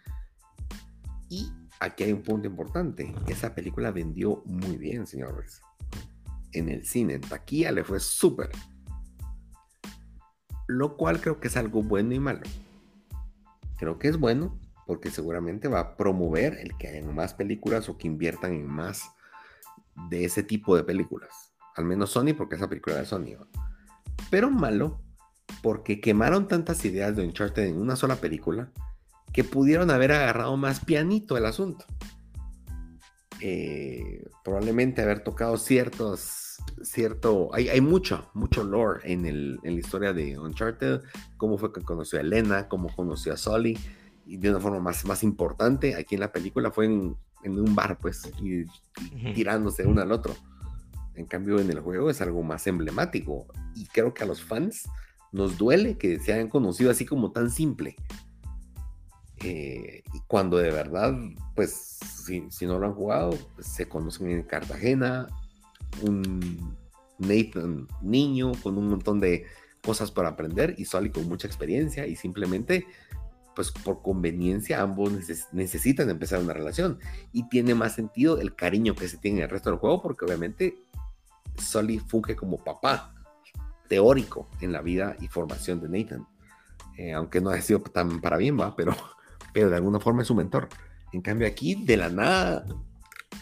[1.28, 5.62] Y aquí hay un punto importante, esa película vendió muy bien, señores.
[6.52, 8.50] En el cine, en taquilla le fue súper.
[10.66, 12.42] Lo cual creo que es algo bueno y malo.
[13.78, 17.96] Creo que es bueno porque seguramente va a promover el que hayan más películas o
[17.96, 19.10] que inviertan en más
[20.10, 21.52] de ese tipo de películas.
[21.76, 23.36] Al menos Sony, porque esa película de Sony.
[24.30, 25.00] Pero malo
[25.62, 28.70] porque quemaron tantas ideas de Uncharted en una sola película
[29.32, 31.84] que pudieron haber agarrado más pianito el asunto.
[33.40, 39.80] Eh, probablemente haber tocado ciertos, cierto, hay, hay mucho, mucho lore en, el, en la
[39.80, 41.00] historia de Uncharted,
[41.38, 43.76] cómo fue que conoció a Elena, cómo conoció a Sully,
[44.24, 47.98] y de una forma más, más importante, aquí en la película fue en, un bar,
[47.98, 48.64] pues, y,
[49.34, 50.34] tirándose uno al otro.
[51.14, 54.88] En cambio, en el juego es algo más emblemático, y creo que a los fans
[55.32, 57.96] nos duele que se hayan conocido así como tan simple.
[59.44, 61.14] Eh, y cuando de verdad,
[61.56, 65.26] pues si, no lo han jugado, pues, se conocen en Cartagena,
[66.02, 66.76] un
[67.18, 69.44] Nathan niño con un montón de
[69.82, 72.86] cosas por aprender y Sully con mucha experiencia y simplemente
[73.54, 75.12] pues por conveniencia ambos
[75.52, 76.98] necesitan empezar una relación
[77.32, 80.24] y tiene más sentido el cariño que se tiene en el resto del juego porque
[80.24, 80.78] obviamente
[81.58, 83.14] Sully funge como papá
[83.88, 86.26] teórico en la vida y formación de Nathan.
[86.96, 88.94] Eh, aunque no haya sido tan para bien, va, pero,
[89.52, 90.68] pero de alguna forma es su mentor.
[91.12, 92.64] En cambio aquí, de la nada,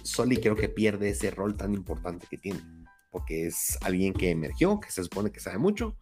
[0.03, 2.61] Sully creo que pierde ese rol tan importante que tiene,
[3.11, 5.97] porque es alguien que emergió, que se supone que sabe mucho,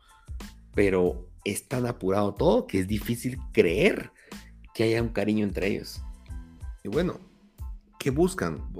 [0.74, 4.12] pero es tan apurado todo que es difícil creer
[4.74, 6.02] que haya un cariño entre ellos.
[6.84, 7.18] Y bueno,
[7.98, 8.72] ¿qué buscan?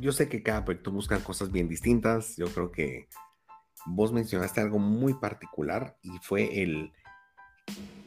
[0.00, 2.36] yo sé que cada proyecto buscan cosas bien distintas.
[2.36, 3.08] Yo creo que
[3.86, 6.92] vos mencionaste algo muy particular y fue el,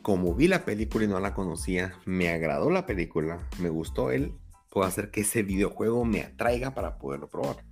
[0.02, 4.34] como vi la película y no la conocía, me agradó la película, me gustó él,
[4.70, 7.64] puedo hacer que ese videojuego me atraiga para poderlo probar.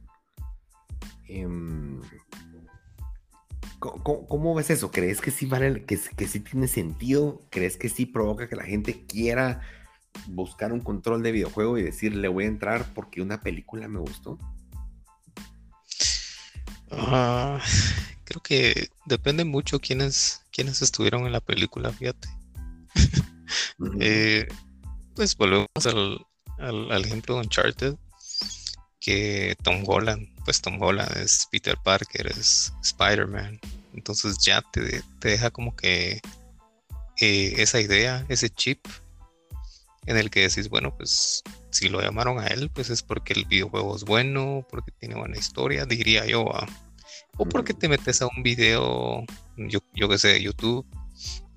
[1.27, 2.01] Em,
[3.81, 4.91] ¿Cómo, ves eso?
[4.91, 7.41] ¿Crees que sí vale, que, que sí tiene sentido?
[7.49, 9.61] ¿Crees que sí provoca que la gente quiera
[10.27, 13.99] buscar un control de videojuego y decir le voy a entrar porque una película me
[13.99, 14.37] gustó?
[16.91, 17.59] Ah,
[18.23, 22.29] creo que depende mucho quiénes, quiénes estuvieron en la película, fíjate.
[23.99, 24.47] Eh,
[25.13, 26.25] pues volvemos al,
[26.57, 27.95] al, ejemplo de Uncharted,
[29.01, 33.59] que Tom Holland, pues Tom Holland es Peter Parker, es Spider-Man,
[33.93, 36.21] entonces ya te, deja como que
[37.19, 38.79] eh, esa idea, ese chip
[40.05, 43.45] en el que decís, bueno, pues si lo llamaron a él, pues es porque el
[43.45, 46.45] videojuego es bueno, porque tiene buena historia, diría yo.
[47.37, 49.23] O porque te metes a un video,
[49.57, 50.85] yo, yo que sé, de YouTube,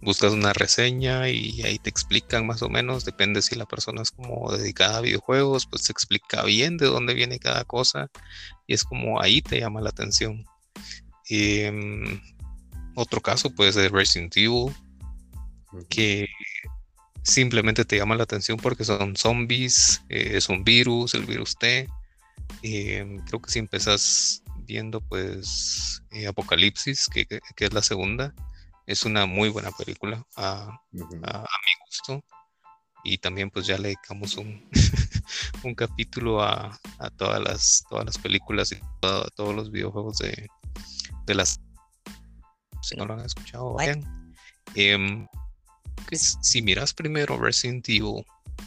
[0.04, 4.10] buscas una reseña y ahí te explican más o menos, depende si la persona es
[4.10, 8.10] como dedicada a videojuegos, pues te explica bien de dónde viene cada cosa
[8.66, 10.44] y es como ahí te llama la atención.
[11.28, 12.20] Em,
[12.94, 14.72] otro caso puede ser Resident Evil,
[15.88, 16.28] que
[17.22, 21.88] simplemente te llama la atención porque son zombies, eh, es un virus, el virus T.
[22.62, 28.34] Em, creo que si empezás viendo pues eh, Apocalipsis, que, es la segunda,
[28.86, 31.00] es una muy buena película a, mi
[31.86, 32.24] gusto.
[33.06, 34.68] Y también pues ya le dedicamos un,
[35.62, 36.78] un capítulo a,
[37.16, 40.48] todas, las, todas las películas y a, todos los videojuegos de,
[41.26, 41.60] de las...
[42.82, 44.34] Si no lo han escuchado, vayan.
[44.74, 45.26] Em,
[46.12, 48.24] si miras primero Resident Evil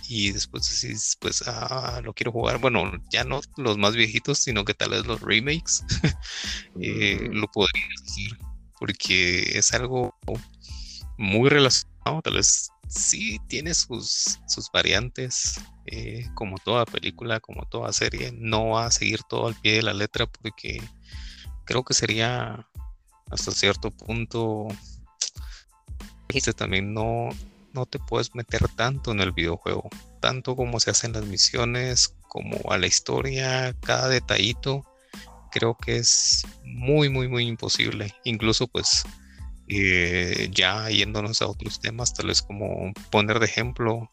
[0.08, 4.66] y después decís, pues, ah, lo quiero jugar, bueno, ya no los más viejitos, sino
[4.66, 5.84] que tal vez los remakes,
[6.82, 8.38] eh, lo podrías decir,
[8.80, 10.16] porque es algo
[11.18, 17.92] muy relacionado, tal vez sí tiene sus, sus variantes, eh, como toda película, como toda
[17.94, 20.82] serie, no va a seguir todo al pie de la letra porque
[21.66, 22.68] creo que sería
[23.30, 24.68] hasta cierto punto
[26.56, 27.30] también no,
[27.74, 32.72] no te puedes meter tanto en el videojuego, tanto como se hacen las misiones, como
[32.72, 34.84] a la historia, cada detallito,
[35.58, 38.13] creo que es muy, muy, muy imposible.
[38.24, 39.04] Incluso pues
[39.67, 44.10] eh, ya yéndonos a otros temas, tal vez como poner de ejemplo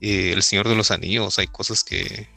[0.00, 2.28] eh, El Señor de los Anillos, hay cosas que,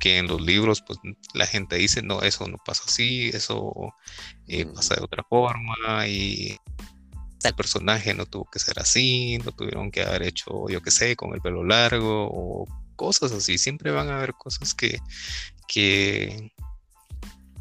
[0.00, 0.98] que en los libros pues
[1.34, 3.94] la gente dice, no, eso no pasa así, eso
[4.46, 6.56] eh, pasa de otra forma y
[7.42, 11.16] el personaje no tuvo que ser así, no tuvieron que haber hecho, yo qué sé,
[11.16, 13.58] con el pelo largo o cosas así.
[13.58, 14.98] Siempre van a haber cosas que,
[15.68, 16.52] que,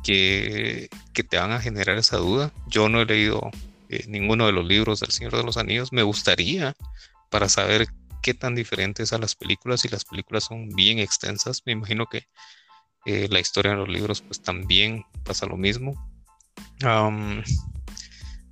[0.06, 0.90] que,
[1.28, 2.54] te van a generar esa duda.
[2.68, 3.50] Yo no he leído
[3.90, 5.92] eh, ninguno de los libros del Señor de los Anillos.
[5.92, 6.76] Me gustaría
[7.32, 7.88] para saber
[8.22, 11.64] qué tan diferentes a las películas y las películas son bien extensas.
[11.66, 12.28] Me imagino que
[13.06, 15.94] eh, la historia de los libros pues también pasa lo mismo.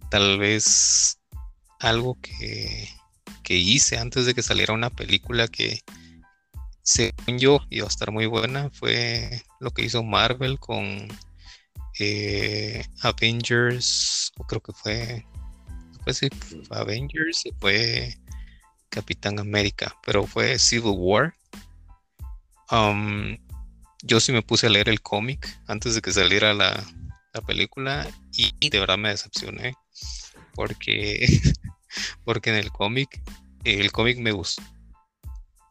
[0.09, 1.19] tal vez
[1.79, 2.89] algo que,
[3.55, 5.81] hice antes de que saliera una película que
[6.81, 11.07] según yo iba a estar muy buena fue lo que hizo Marvel con
[11.99, 15.25] eh, Avengers o creo que fue
[16.03, 16.29] fue
[16.71, 18.15] Avengers o fue
[18.89, 21.33] Capitán América pero fue Civil War
[22.71, 23.37] um,
[24.03, 26.83] yo sí me puse a leer el cómic antes de que saliera la,
[27.33, 29.75] la película y de verdad me decepcioné
[30.53, 31.25] porque
[32.25, 33.21] porque en el cómic,
[33.63, 34.63] el cómic me gustó.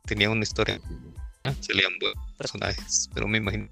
[0.04, 0.80] Tenía una historia,
[1.60, 3.68] salían buenos personajes, pero me imagino.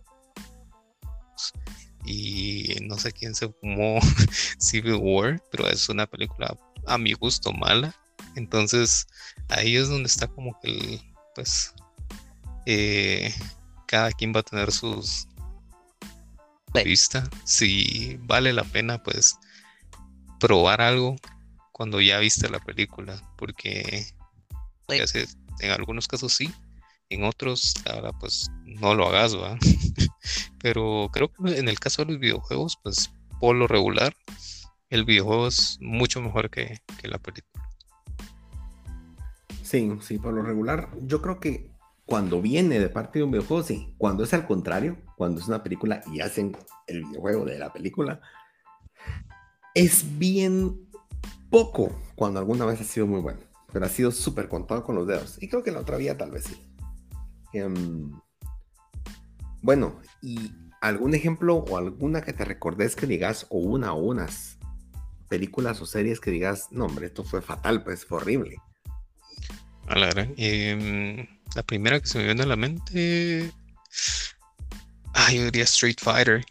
[2.05, 4.01] Y no sé quién se fumó
[4.59, 7.95] Civil War, pero es una película a mi gusto mala.
[8.37, 9.07] Entonces
[9.49, 11.01] ahí es donde está como que,
[11.35, 11.75] pues,
[12.67, 13.35] eh,
[13.87, 15.27] cada quien va a tener sus
[16.85, 17.29] vista.
[17.45, 19.37] Si vale la pena, pues
[20.39, 21.17] probar algo
[21.73, 24.07] cuando ya viste la película, porque
[24.89, 26.53] en algunos casos sí,
[27.11, 29.59] en otros, ahora pues no lo hagas, ¿va?
[30.63, 34.15] Pero creo que en el caso de los videojuegos, pues por lo regular,
[34.89, 37.69] el videojuego es mucho mejor que, la película.
[39.63, 41.71] Sí, sí, por lo regular, yo creo que
[42.07, 43.95] cuando viene de parte de un videojuego, sí.
[43.99, 48.21] Cuando es al contrario, cuando es una película y hacen el videojuego de la película,
[49.75, 50.89] es bien
[51.51, 53.39] poco cuando alguna vez ha sido muy bueno.
[53.73, 55.41] Pero ha sido súper contado con los dedos.
[55.41, 56.70] Y creo que la otra vía tal vez sí.
[57.53, 58.13] Em,
[59.63, 64.59] bueno, y algún ejemplo o alguna que te recordes que digas, o una o unas
[65.29, 68.57] películas o series que digas, no, hombre, esto fue fatal, pues fue horrible.
[69.87, 73.51] A la em, la primera que se me viene a la mente.
[75.15, 76.45] Ah, yo diría Street Fighter.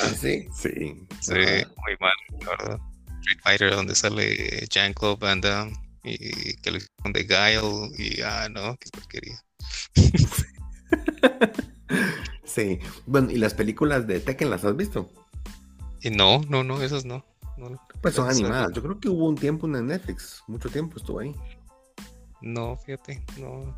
[0.00, 1.06] Ah, sí, sí.
[1.20, 2.80] Sí, muy mal, la verdad.
[3.20, 5.72] Street Fighter, donde sale Jean-Claude Van Damme
[6.04, 9.42] y que lo hicieron de Guile y ah, no, qué porquería.
[12.44, 15.08] sí, bueno, ¿y las películas de Tekken las has visto?
[16.02, 17.24] Y no, no, no, esas no.
[18.00, 18.72] pues son animadas.
[18.72, 21.34] Yo creo que hubo un tiempo en Netflix, mucho tiempo estuvo ahí.
[22.40, 23.76] No, fíjate, no,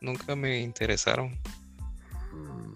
[0.00, 1.30] nunca me interesaron.
[2.32, 2.72] Mm.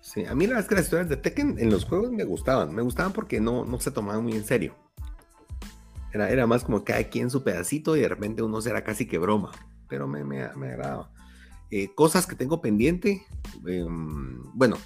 [0.00, 2.74] Sí, a mí las historias de Tekken en los juegos me gustaban.
[2.74, 4.74] Me gustaban porque no, no se tomaban muy en serio.
[6.14, 9.18] Era, era más como cada quien su pedacito y de repente uno será casi que
[9.18, 9.50] broma.
[9.86, 11.10] Pero me, me, agradaba.
[11.70, 13.22] Eh, cosas que tengo pendiente.
[13.66, 14.76] Em, bueno,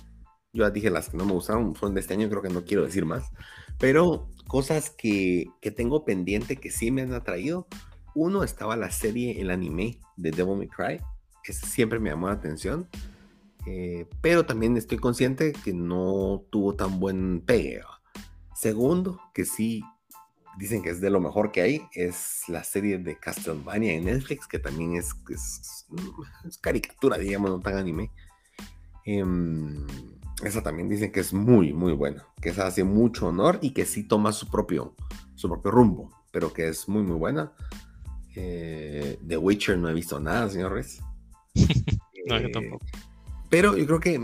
[0.52, 2.64] yo ya dije las que no me gustaron, son de este año, creo que no
[2.64, 3.30] quiero decir más.
[3.78, 7.66] Pero cosas que, que tengo pendiente que sí me han atraído.
[8.14, 11.00] Uno estaba la serie, el anime de Devil May Cry
[11.42, 12.88] que siempre me llamó la atención.
[13.66, 17.80] Eh, pero también estoy consciente que no tuvo tan buen pegue.
[18.54, 19.82] Segundo, que sí
[20.58, 24.46] dicen que es de lo mejor que hay, es la serie de Castlevania en Netflix,
[24.46, 25.86] que también es, es,
[26.60, 28.10] caricatura, digamos, no tan anime.
[29.04, 29.86] Em,
[30.42, 33.86] esa también dicen que es muy, muy buena, que esa hace mucho honor y que
[33.86, 34.94] sí toma su propio,
[35.34, 37.52] su propio rumbo, pero que es muy, muy buena.
[38.34, 41.00] Eh, The Witcher no he visto nada, señores.
[42.26, 42.84] no, yo eh, tampoco.
[43.48, 44.22] Pero yo creo que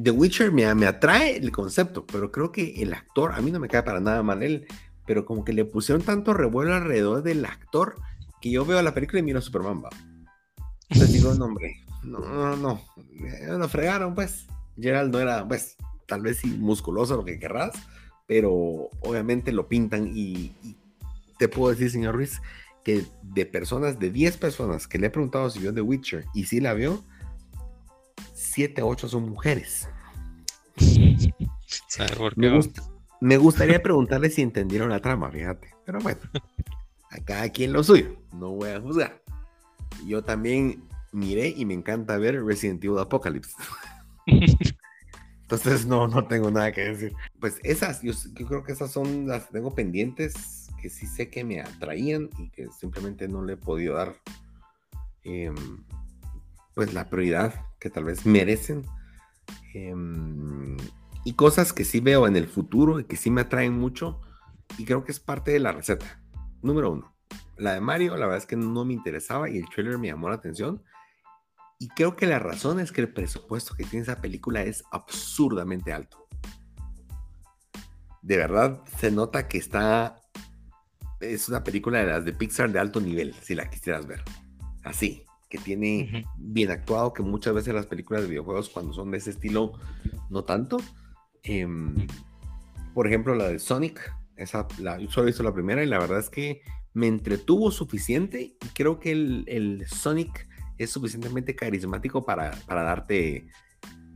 [0.00, 3.58] The Witcher me, me, atrae el concepto, pero creo que el actor, a mí no
[3.58, 4.66] me cae para nada mal él,
[5.06, 7.96] pero como que le pusieron tanto revuelo alrededor del actor
[8.40, 9.90] que yo veo la película y miro a Superman, va.
[10.88, 12.80] Entonces digo, no, hombre, no, no, no,
[13.58, 14.46] lo fregaron, pues.
[14.78, 17.72] Gerald no era, pues, tal vez sí musculoso, lo que querrás,
[18.26, 20.76] pero obviamente lo pintan y, y
[21.38, 22.40] te puedo decir, señor Ruiz,
[22.84, 26.44] que de personas, de 10 personas que le he preguntado si vio The Witcher y
[26.44, 27.02] si la vio,
[28.34, 29.88] 7, 8 son mujeres.
[32.36, 32.60] me,
[33.36, 35.74] gustaría preguntarle si entendieron la trama, fíjate.
[35.84, 36.20] Pero bueno,
[37.10, 39.22] a cada quien lo suyo, no voy a juzgar.
[40.06, 43.54] Yo también miré y me encanta ver Resident Evil Apocalypse.
[45.42, 47.14] Entonces no, no tengo nada que decir.
[47.40, 51.30] Pues esas, yo, yo creo que esas son las que tengo pendientes que sí sé
[51.30, 54.16] que me atraían y que simplemente no le he podido dar
[55.22, 55.54] em,
[56.74, 58.84] pues la prioridad que tal vez merecen.
[59.72, 60.76] Em,
[61.26, 64.20] y cosas que sí veo en el futuro y que sí me atraen mucho
[64.78, 66.22] y creo que es parte de la receta.
[66.62, 67.16] Número uno,
[67.56, 70.28] la de Mario, la verdad es que no me interesaba y el trailer me llamó
[70.28, 70.84] la atención.
[71.80, 75.92] Y creo que la razón es que el presupuesto que tiene esa película es absurdamente
[75.92, 76.28] alto.
[78.22, 80.20] De verdad se nota que está
[81.18, 84.22] es una película de las de Pixar de alto nivel, si la quisieras ver.
[84.84, 89.18] Así, que tiene bien actuado, que muchas veces las películas de videojuegos cuando son de
[89.18, 89.72] ese estilo,
[90.30, 90.76] no tanto.
[91.46, 91.94] Em,
[92.92, 95.98] por ejemplo, la de Sonic, esa, la, yo solo he visto la primera y la
[95.98, 102.50] verdad es que me entretuvo suficiente y creo que el, Sonic es suficientemente carismático para,
[102.66, 103.46] para darte,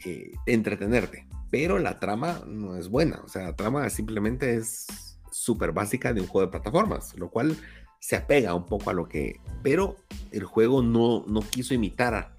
[0.05, 1.27] eh, entretenerte.
[1.51, 4.87] Pero la trama no es buena, o sea, la trama simplemente es
[5.31, 7.57] súper básica de un juego de plataformas, lo cual
[8.01, 9.97] se apega un poco a lo que, pero
[10.33, 12.35] el juego no, no quiso imitar,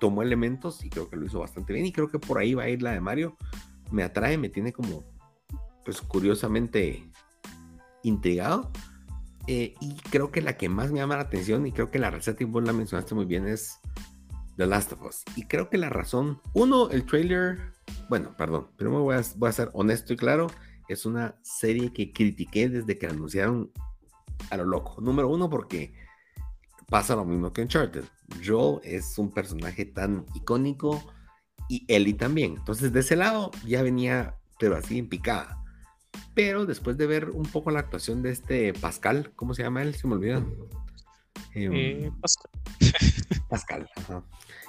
[0.00, 2.64] tomó elementos y creo que lo hizo bastante bien y creo que por ahí va
[2.64, 3.36] a ir la de Mario,
[3.90, 5.04] me atrae, me tiene como,
[5.84, 7.10] pues curiosamente
[8.02, 8.70] intrigado.
[9.46, 12.10] Eh, y creo que la que más me llama la atención, y creo que la
[12.10, 13.80] receta y vos la mencionaste muy bien, es
[14.56, 15.22] The Last of Us.
[15.36, 17.58] Y creo que la razón, uno, el trailer,
[18.08, 20.48] bueno, perdón, primero voy a, voy a ser honesto y claro
[20.92, 23.70] es una serie que critiqué desde que la anunciaron
[24.50, 25.00] a lo loco.
[25.00, 25.94] Número uno, porque
[26.88, 28.04] pasa lo mismo que Uncharted.
[28.44, 31.00] Joel es un personaje tan icónico
[31.70, 32.54] y Ellie también.
[32.58, 35.56] Entonces, de ese lado ya venía, pero así en picada.
[36.34, 39.94] pero después de ver un poco la actuación de este Pascal, ¿cómo se llama él?
[39.94, 40.44] Se me olvida.
[41.54, 42.50] Em, Eh, Pascal.
[43.48, 43.88] Pascal.
[43.96, 44.24] ajá.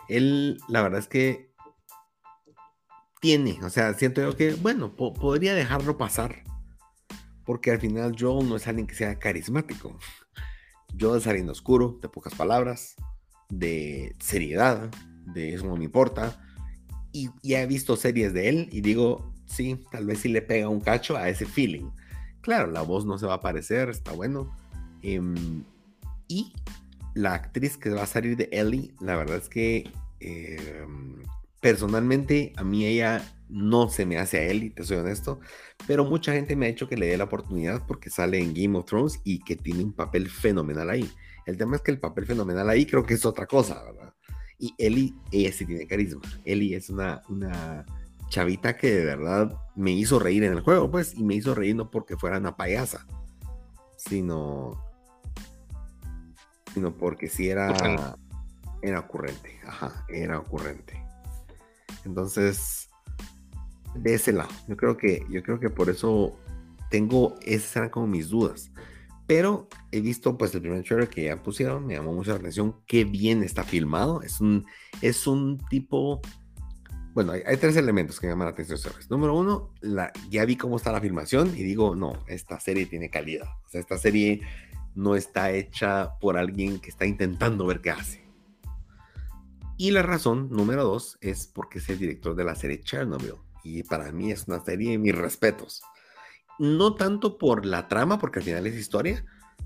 [0.07, 1.51] Él, la verdad es que
[3.19, 6.43] tiene, o sea, siento yo que, bueno, po- podría dejarlo pasar,
[7.45, 9.97] porque al final Joel no es alguien que sea carismático.
[10.99, 12.95] Joel es alguien oscuro, de pocas palabras,
[13.49, 14.89] de seriedad,
[15.25, 16.39] de eso no me importa.
[17.13, 20.69] Y ya he visto series de él y digo, sí, tal vez sí le pega
[20.69, 21.89] un cacho a ese feeling.
[22.41, 24.55] Claro, la voz no se va a parecer, está bueno.
[25.03, 25.63] Em,
[26.27, 26.53] y
[27.13, 30.85] la actriz que va a salir de Ellie, la verdad es que eh,
[31.59, 35.39] personalmente a mí ella no se me hace a Ellie, te soy honesto,
[35.85, 38.77] pero mucha gente me ha dicho que le dé la oportunidad porque sale en Game
[38.77, 41.09] of Thrones y que tiene un papel fenomenal ahí.
[41.45, 44.13] El tema es que el papel fenomenal ahí creo que es otra cosa, ¿verdad?
[44.61, 46.21] Y Ellie, ella sí tiene carisma.
[46.45, 47.83] Ellie es una, una
[48.29, 51.75] chavita que de verdad me hizo reír en el juego, pues, y me hizo reír
[51.75, 53.07] no porque fuera una payasa,
[53.97, 54.79] sino
[56.73, 58.03] sino porque sí era, Ocurrente.
[58.81, 59.59] era ocurrente.
[59.65, 61.03] Ajá, era ocurrente.
[62.05, 62.89] Entonces,
[63.95, 66.37] de ese lado, yo creo que, yo creo que por eso
[66.89, 68.71] tengo, esas eran como mis dudas.
[69.31, 72.75] Pero he visto pues el primer trailer que ya pusieron, me llamó mucho la atención,
[72.85, 74.21] qué bien está filmado.
[74.23, 74.65] Es un,
[75.01, 76.19] es un tipo,
[77.13, 78.77] bueno, hay, hay tres elementos que me llaman la atención.
[78.77, 79.09] ¿sabes?
[79.09, 83.09] Número uno, la, ya vi cómo está la filmación y digo, no, esta serie tiene
[83.09, 83.47] calidad.
[83.65, 84.41] O sea, esta serie
[84.95, 88.27] no está hecha por alguien que está intentando ver qué hace.
[89.77, 93.35] Y la razón número dos es porque es el director de la serie Chernobyl.
[93.63, 95.83] Y para mí es una serie de mis respetos.
[96.59, 99.25] No tanto por la trama, porque al final es historia,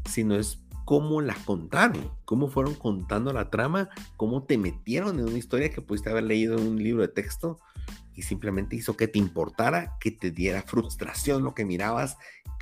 [0.09, 5.37] sino es cómo la contaron, cómo fueron contando la trama, cómo te metieron en una
[5.37, 7.59] historia que pudiste haber leído en un libro de texto
[8.13, 12.17] y simplemente hizo que te importara, que te diera frustración lo que mirabas,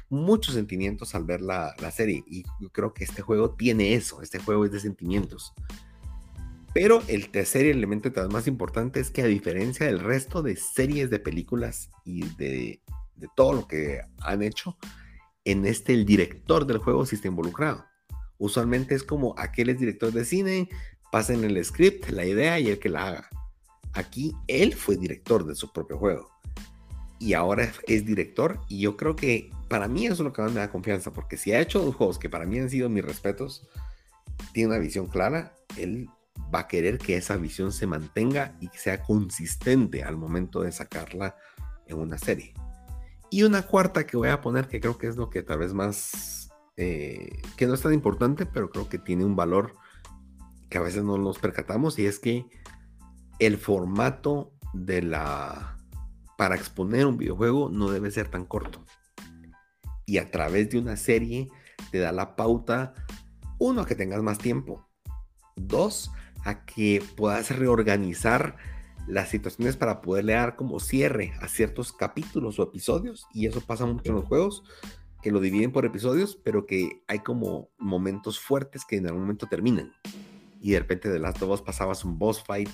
[0.09, 2.23] muchos sentimientos al ver la, la serie.
[2.27, 5.53] Y yo creo que este juego tiene eso, este juego es de sentimientos.
[6.73, 11.19] Pero el tercer elemento más importante es que a diferencia del resto de series de
[11.19, 12.81] películas y de,
[13.15, 14.77] de todo lo que han hecho,
[15.45, 17.85] en este el director del juego sí está involucrado.
[18.37, 20.69] Usualmente es como aquel es director de cine,
[21.11, 23.29] pasen el script, la idea y el que la haga.
[23.93, 26.29] Aquí él fue director de su propio juego.
[27.19, 28.59] Y ahora es director.
[28.67, 31.13] Y yo creo que para mí eso es lo que más me da confianza.
[31.13, 33.67] Porque si ha hecho dos juegos que para mí han sido mis respetos,
[34.51, 36.09] tiene una visión clara, él
[36.53, 40.71] va a querer que esa visión se mantenga y que sea consistente al momento de
[40.71, 41.35] sacarla
[41.87, 42.53] en una serie.
[43.33, 45.73] Y una cuarta que voy a poner, que creo que es lo que tal vez
[45.73, 49.73] más, eh, que no es tan importante, pero creo que tiene un valor
[50.69, 52.45] que a veces no nos percatamos, y es que
[53.39, 55.79] el formato de la,
[56.37, 58.85] para exponer un videojuego no debe ser tan corto.
[60.05, 61.49] Y a través de una serie
[61.89, 62.93] te da la pauta,
[63.57, 64.87] uno, a que tengas más tiempo,
[65.55, 66.11] dos,
[66.45, 68.57] a que puedas reorganizar
[69.07, 73.27] las situaciones para poderle dar como cierre a ciertos capítulos o episodios.
[73.33, 74.63] Y eso pasa mucho en los juegos,
[75.21, 79.47] que lo dividen por episodios, pero que hay como momentos fuertes que en algún momento
[79.47, 79.93] terminan.
[80.59, 82.69] Y de repente de las dos pasabas un boss fight,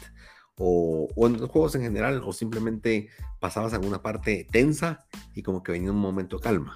[0.61, 3.07] o, o, en los juegos en general, o simplemente
[3.39, 6.75] pasabas alguna parte tensa y como que venía un momento calma.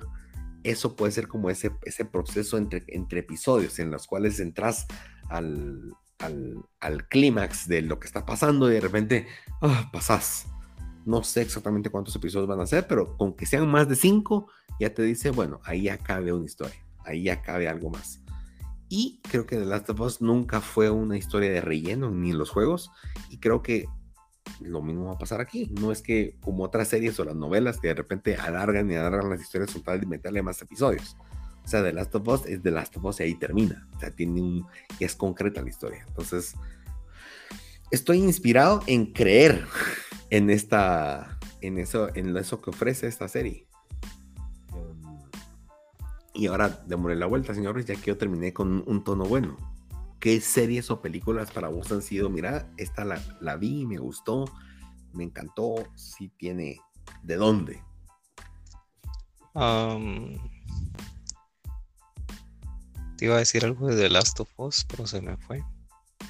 [0.63, 4.87] Eso puede ser como ese, ese proceso entre, entre episodios en los cuales entras
[5.27, 5.93] al,
[6.25, 9.27] al, al clímax de lo que está pasando y de repente
[9.61, 10.47] ah, pasás.
[11.05, 14.47] No sé exactamente cuántos episodios van a ser, pero con que sean más de cinco,
[14.79, 18.21] ya te dice, bueno, ahí ya cabe una historia, ahí ya cabe algo más.
[18.87, 22.37] Y creo que The Last of Us nunca fue una historia de relleno ni en
[22.37, 22.91] los juegos,
[23.29, 23.85] y creo que
[24.61, 25.71] lo mismo va a pasar aquí.
[25.79, 29.29] No es que como otras series o las novelas que de repente alargan y alargan
[29.29, 31.17] las historias con tal de meterle más episodios.
[31.63, 33.87] O sea, The Last of Us es The Last of Us y ahí termina.
[33.95, 34.67] O sea, tiene un.
[34.99, 36.03] es concreta la historia.
[36.07, 36.55] Entonces,
[37.91, 39.65] estoy inspirado en creer
[40.29, 41.39] en esta.
[41.61, 43.67] en eso, en eso que ofrece esta serie.
[44.73, 45.29] Um,
[46.33, 49.57] y ahora démosle la vuelta, señores, ya que yo terminé con un tono bueno.
[50.19, 52.29] ¿Qué series o películas para vos han sido?
[52.29, 54.45] Mira, esta la, la vi, me gustó,
[55.13, 55.75] me encantó.
[55.95, 56.79] Sí tiene.
[57.23, 57.83] ¿De dónde?
[59.53, 60.37] Um,
[63.23, 65.63] te iba a decir algo de The Last of Us, pero se me fue.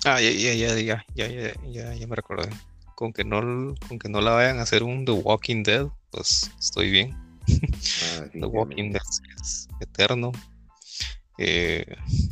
[0.05, 2.47] Ah, ya, ya, ya, ya, ya, ya, ya, ya me recordé.
[2.93, 6.51] Con que no, con que no la vayan a hacer un The Walking Dead, pues
[6.59, 7.17] estoy bien.
[7.17, 9.01] Ah, The Walking Dead
[9.41, 10.33] es eterno.
[11.39, 11.83] Eh,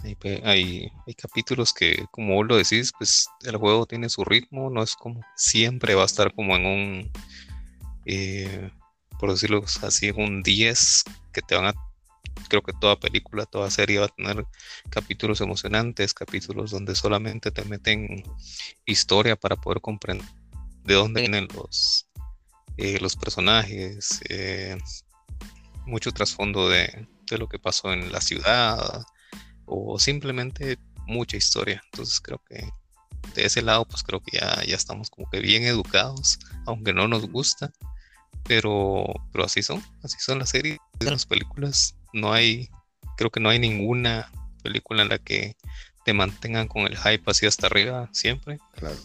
[0.03, 4.69] hay, hay, hay, capítulos que, como vos lo decís, pues el juego tiene su ritmo,
[4.69, 7.11] no es como siempre va a estar como en un
[8.05, 8.69] eh,
[9.19, 11.03] por decirlo así, un 10
[11.33, 11.90] que te van a
[12.49, 14.45] creo que toda película, toda serie va a tener
[14.89, 18.23] capítulos emocionantes, capítulos donde solamente te meten
[18.85, 20.27] historia para poder comprender
[20.83, 22.07] de dónde vienen los,
[22.77, 24.77] eh, los personajes, eh,
[25.85, 29.03] mucho trasfondo de, de, lo que pasó en la ciudad
[29.65, 30.77] o simplemente
[31.07, 31.81] mucha historia.
[31.85, 32.67] Entonces creo que
[33.35, 37.07] de ese lado pues creo que ya, ya estamos como que bien educados, aunque no
[37.07, 37.71] nos gusta,
[38.43, 42.69] pero, pero así son, así son las series, las películas no hay,
[43.17, 44.31] creo que no hay ninguna
[44.63, 45.55] película en la que
[46.05, 48.59] te mantengan con el hype así hasta arriba siempre.
[48.75, 48.95] Claro.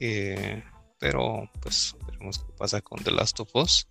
[0.00, 0.62] Eh,
[0.98, 3.86] pero pues veremos qué pasa con The Last of Us.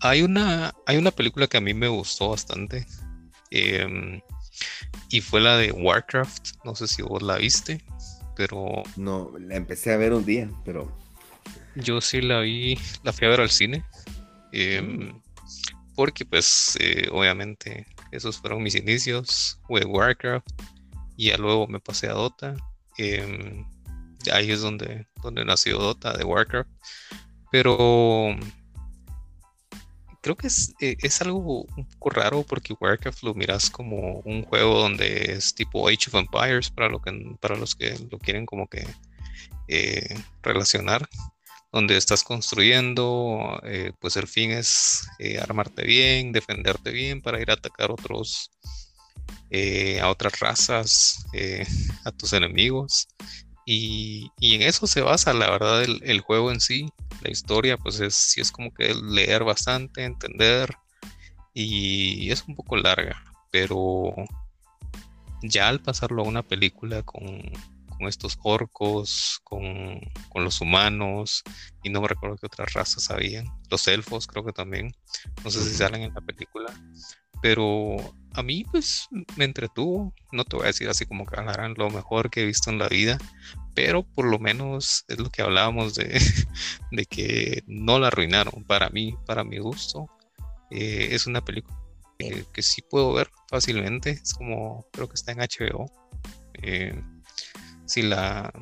[0.00, 2.86] Hay una, hay una película que a mí me gustó bastante.
[3.50, 4.20] Em,
[5.08, 6.56] y fue la de Warcraft.
[6.64, 7.84] No sé si vos la viste,
[8.34, 8.82] pero.
[8.96, 10.92] No, la empecé a ver un día, pero.
[11.76, 13.84] Yo sí la vi, la fui a ver al cine.
[14.52, 15.21] Em,
[16.02, 20.50] porque pues eh, obviamente esos fueron mis inicios, fue Warcraft
[21.16, 22.56] y ya luego me pasé a Dota.
[22.98, 23.64] Em,
[24.32, 26.68] ahí es donde, donde nació Dota de Warcraft.
[27.52, 28.34] Pero
[30.22, 34.42] creo que es, eh, es, algo un poco raro porque Warcraft lo miras como un
[34.42, 38.44] juego donde es tipo Age of Empires para, lo que, para los que lo quieren
[38.44, 38.84] como que
[39.68, 41.08] eh, relacionar
[41.72, 47.50] donde estás construyendo, eh, pues el fin es eh, armarte bien, defenderte bien para ir
[47.50, 48.50] a atacar otros,
[49.50, 51.24] eh, a otras razas,
[52.04, 53.08] a tus enemigos.
[53.64, 56.88] Y, en eso se basa, la verdad, el, juego en sí.
[57.22, 60.74] La historia, pues es, sí es como que leer bastante, entender.
[61.54, 64.14] Y es un poco larga, pero
[65.42, 67.42] ya al pasarlo a una película con,
[68.02, 70.00] con estos orcos, con,
[70.34, 71.44] los humanos,
[71.84, 73.46] y no me recuerdo qué otras razas habían.
[73.70, 74.92] Los elfos creo que también,
[75.44, 76.74] no sé si salen en la película,
[77.40, 77.96] pero
[78.32, 81.90] a mí pues me entretuvo, no te voy a decir así como que hablarán lo
[81.90, 83.18] mejor que he visto en la vida,
[83.72, 86.08] pero por lo menos es lo que hablábamos de,
[86.90, 90.08] de que no la arruinaron, para mí, para mi gusto,
[90.72, 91.78] eh, es una película
[92.52, 95.88] que, sí puedo ver fácilmente, es como creo que está en HBO.
[96.54, 97.00] Eh,
[97.86, 98.52] si la,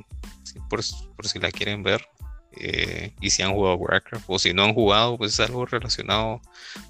[0.68, 2.06] por, si la quieren ver.
[2.52, 6.40] Eh, y si han jugado Warcraft o si no han jugado, pues es algo relacionado.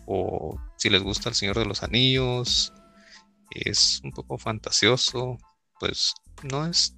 [0.06, 2.72] O si les gusta El Señor de los Anillos,
[3.50, 5.38] es un poco fantasioso,
[5.78, 6.96] pues no es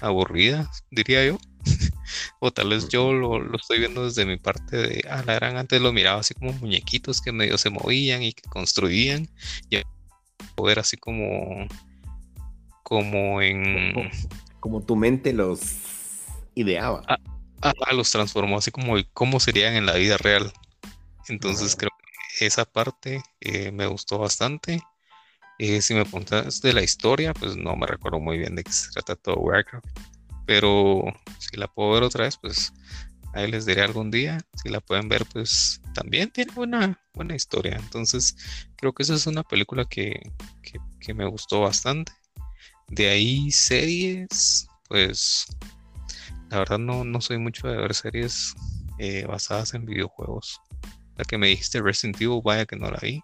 [0.00, 1.38] aburrida, diría yo.
[2.40, 5.80] o tal vez yo lo, estoy viendo desde mi parte de, ah, la gran antes
[5.80, 9.28] lo miraba así como muñequitos que medio se movían y que construían.
[9.70, 9.78] Y
[10.62, 11.66] ver así como
[12.82, 14.10] como en
[14.60, 15.60] como tu mente los
[16.54, 17.02] ideaba.
[17.08, 17.18] Ah,
[17.62, 20.52] ah, los transformó así como cómo serían en la vida real.
[21.28, 21.90] Entonces creo
[22.38, 24.80] que esa parte eh, me gustó bastante.
[25.58, 28.72] Eh, si me preguntas de la historia, pues no me recuerdo muy bien de qué
[28.72, 29.86] se trata todo Warcraft.
[30.46, 31.02] Pero
[31.38, 32.72] si la puedo ver otra vez, pues
[33.34, 34.38] ahí les diré algún día.
[34.62, 37.76] Si la pueden ver, pues también tiene buena, buena historia.
[37.76, 38.36] Entonces
[38.76, 40.32] creo que esa es una película que,
[41.00, 42.12] que me gustó bastante.
[42.88, 45.46] De ahí series, pues
[46.50, 48.54] la verdad no, no soy mucho de ver series
[48.98, 50.60] eh, basadas en videojuegos.
[51.16, 53.22] La que me dijiste Resident Evil, vaya que no la vi.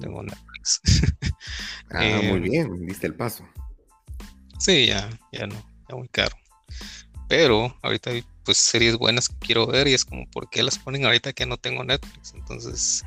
[0.00, 0.80] tengo Netflix.
[1.90, 3.44] ah, muy em, bien, diste el paso.
[4.58, 5.54] Sí, ya, ya no,
[5.88, 6.36] ya muy caro.
[7.28, 10.78] Pero ahorita hay pues series buenas que quiero ver y es como, ¿por qué las
[10.78, 12.34] ponen ahorita que no tengo Netflix?
[12.34, 13.04] Entonces,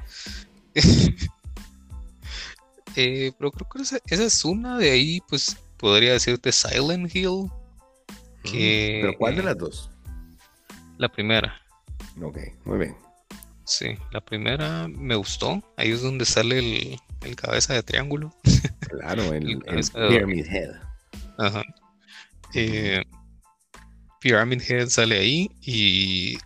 [2.96, 7.50] Eh, pero creo que esa, es una de ahí, pues podría decirte Silent Hill.
[8.44, 9.90] Que, ¿Pero cuál de las dos?
[10.98, 11.62] La primera.
[12.22, 12.96] Ok, muy bien.
[13.66, 15.62] Sí, la primera me gustó.
[15.76, 16.60] Ahí es donde sale
[17.22, 18.34] el, cabeza de triángulo.
[18.80, 19.60] Claro, el,
[19.94, 20.72] Pyramid Head.
[21.38, 21.64] Ajá.
[22.54, 23.04] Eh,
[24.22, 26.38] Pyramid Head sale ahí y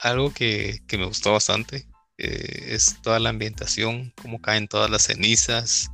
[0.00, 1.86] algo que, que me gustó bastante
[2.18, 5.90] eh, es toda la ambientación, cómo caen todas las cenizas,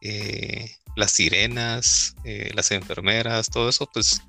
[0.00, 4.22] eh, las sirenas, eh, las enfermeras, todo eso, pues,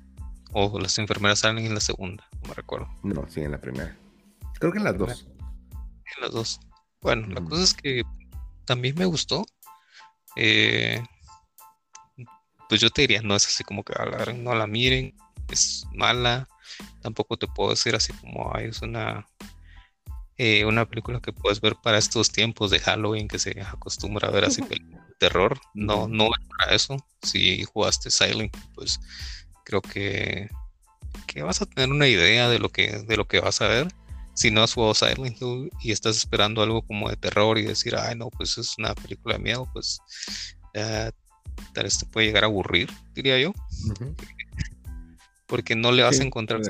[0.52, 2.88] o las enfermeras salen en la segunda, no me recuerdo.
[3.04, 3.96] No, sí, en la primera.
[4.58, 5.26] Creo que en las dos.
[6.16, 6.60] En las dos.
[7.00, 8.02] Bueno, la cosa es que
[8.64, 9.46] también me gustó.
[12.68, 13.94] pues yo te diría, no es así como que
[14.34, 15.14] no la miren,
[15.48, 16.48] es mala.
[17.02, 19.26] Tampoco te puedo decir así como, ay, es una
[20.42, 24.30] eh, una película que puedes ver para estos tiempos de Halloween que se acostumbra a
[24.30, 24.80] ver así de
[25.18, 25.60] terror.
[25.74, 26.96] No, no es para eso.
[27.20, 28.98] Si jugaste Silent, pues
[29.66, 30.48] creo que,
[31.26, 33.88] que vas a tener una idea de lo que, de lo que vas a ver.
[34.32, 37.94] si no has jugado Silent Hill y estás esperando algo como de terror y decir,
[37.94, 40.00] ay, no, pues es una película de miedo, pues
[40.72, 43.52] tal vez te puede llegar a aburrir, diría yo.
[45.46, 46.62] Porque no le vas a encontrar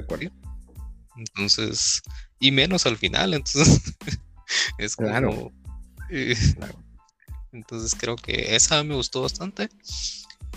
[1.16, 2.02] Entonces,
[2.40, 3.94] y menos al final, entonces
[4.78, 5.10] es como.
[5.10, 5.52] Claro.
[6.10, 6.34] Eh,
[7.52, 9.68] entonces creo que esa me gustó bastante.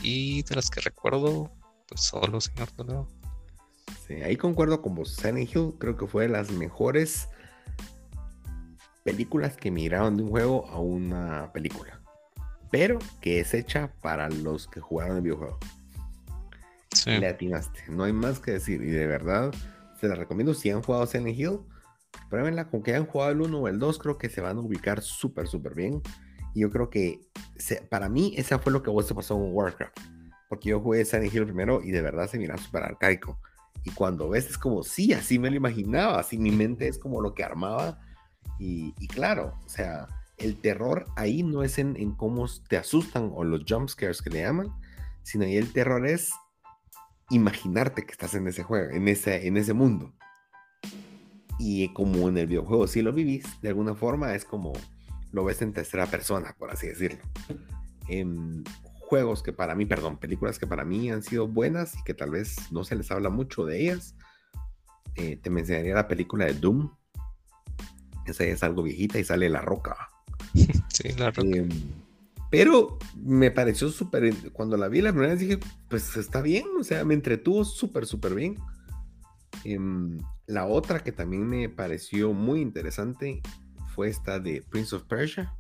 [0.02, 1.52] Y de las que recuerdo,
[1.88, 3.08] pues solo, señor Toledo.
[4.08, 5.16] Sí, ahí concuerdo con vos.
[5.16, 7.28] Silent Hill creo que fue de las mejores
[9.04, 12.02] películas que miraron de un juego a una película.
[12.72, 15.60] Pero que es hecha para los que jugaron el videojuego.
[16.92, 17.12] Sí.
[17.12, 17.84] Le atinaste.
[17.90, 18.82] No hay más que decir.
[18.82, 19.54] Y de verdad,
[20.00, 20.54] se la recomiendo.
[20.54, 21.60] Si han jugado Silent Hill,
[22.30, 22.70] pruébenla.
[22.70, 25.02] Con que hayan jugado el 1 o el 2, creo que se van a ubicar
[25.02, 26.02] súper, súper bien.
[26.54, 27.22] Y yo creo que
[27.90, 29.98] para mí, esa fue lo que vos te pasó con Warcraft.
[30.50, 33.40] Porque yo jugué Silent Hill primero y de verdad se mira súper arcaico.
[33.84, 37.22] Y cuando ves es como, sí, así me lo imaginaba, así mi mente es como
[37.22, 38.00] lo que armaba.
[38.60, 40.08] Y, claro, o sea,
[40.38, 44.42] el terror ahí no es en, cómo te asustan o los jump scares que le
[44.42, 44.70] llaman,
[45.22, 46.32] sino ahí el terror es
[47.30, 50.14] imaginarte que estás en ese juego, en ese, en ese mundo.
[51.66, 54.74] Y como en el videojuego si lo vivís, de alguna forma es como
[55.32, 57.20] lo ves en tercera persona, por así decirlo.
[58.10, 58.66] En
[59.00, 62.32] juegos que para mí, perdón, películas que para mí han sido buenas y que tal
[62.32, 64.14] vez no se les habla mucho de ellas,
[65.16, 66.92] eh, te mencionaría la película de Doom.
[68.26, 69.96] Esa es algo viejita y sale La Roca.
[70.94, 71.48] Sí, La Roca.
[71.58, 71.70] Em,
[72.52, 75.60] pero me pareció súper, cuando la vi la primera vez dije,
[75.90, 78.58] pues está bien, o sea, me entretuvo súper, súper bien.
[79.64, 83.42] Em, la otra que también me pareció muy interesante
[83.94, 85.54] fue esta de Prince of Persia.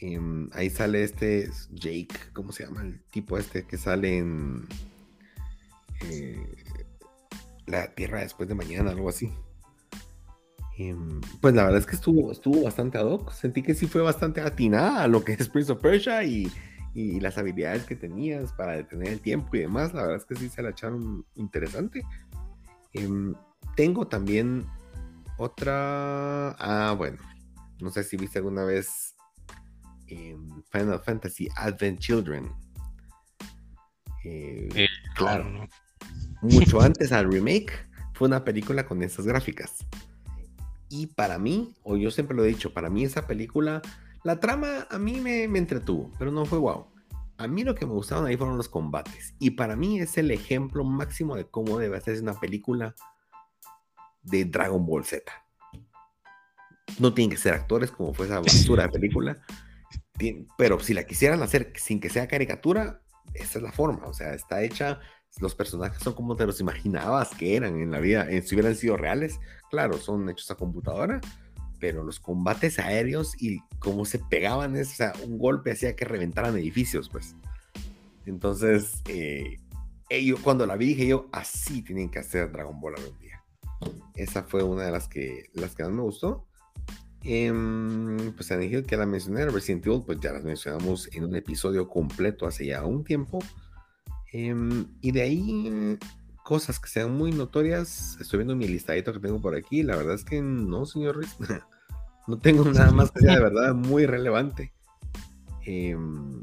[0.00, 2.82] Em, ahí sale este Jake, ¿cómo se llama?
[2.82, 4.66] El tipo este que sale en
[6.02, 6.46] eh,
[7.66, 9.32] La Tierra después de mañana, algo así.
[10.78, 13.32] Em, pues la verdad es que estuvo, estuvo bastante ad hoc.
[13.32, 16.50] Sentí que sí fue bastante atinada a lo que es Prince of Persia y,
[17.20, 19.92] las habilidades que tenías para detener el tiempo y demás.
[19.92, 22.02] La verdad es que sí se la echaron interesante.
[22.92, 23.34] Em,
[23.74, 24.66] tengo también
[25.36, 26.50] otra.
[26.52, 27.18] Ah, bueno.
[27.80, 29.14] No sé si viste alguna vez
[30.70, 32.50] Final Fantasy Advent Children.
[34.24, 35.68] Eh, claro.
[36.42, 37.72] Mucho antes al remake
[38.14, 39.86] fue una película con esas gráficas.
[40.88, 43.82] Y para mí, o yo siempre lo he dicho, para mí esa película,
[44.26, 46.88] la trama a mí me, me entretuvo, pero no fue wow.
[47.38, 49.36] A mí lo que me gustaron ahí fueron los combates.
[49.38, 52.96] Y para mí es el ejemplo máximo de cómo debe hacerse una película
[54.24, 55.22] de Dragon Ball Z.
[56.98, 59.36] No tienen que ser actores como fue esa basura de película.
[60.58, 63.02] Pero si la quisieran hacer sin que sea caricatura,
[63.32, 64.08] esa es la forma.
[64.08, 64.98] O sea, está hecha.
[65.38, 68.26] Los personajes son como te los imaginabas que eran en la vida.
[68.42, 69.38] si hubieran sido reales,
[69.70, 71.20] claro, son hechos a computadora.
[71.78, 76.04] Pero los combates aéreos y cómo se pegaban, es, o sea, un golpe hacía que
[76.04, 77.34] reventaran edificios, pues.
[78.24, 79.58] Entonces, eh,
[80.42, 83.42] cuando la vi dije yo, así tienen que hacer Dragon Ball algún día.
[84.14, 86.46] Esa fue una de las que, las que más me gustó.
[87.22, 87.52] Eh,
[88.36, 92.46] pues Hill, que la mencioné, Resident Evil, pues ya las mencionamos en un episodio completo
[92.46, 93.40] hace ya un tiempo.
[94.32, 95.98] Em, y de ahí,
[96.46, 98.16] cosas que sean muy notorias.
[98.20, 99.82] Estoy viendo mi listadito que tengo por aquí.
[99.82, 101.34] La verdad es que no, señor Riz.
[102.28, 104.72] no tengo nada más que sea de verdad muy relevante.
[105.64, 106.40] Em,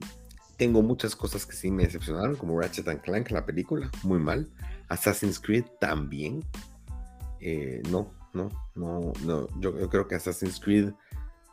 [0.57, 4.51] tengo muchas cosas que sí me decepcionaron, como Ratchet and Clank, la película, muy mal.
[4.89, 6.43] Assassin's Creed también.
[7.39, 9.47] Eh, no, no, no, no.
[9.61, 10.91] Yo, creo que Assassin's Creed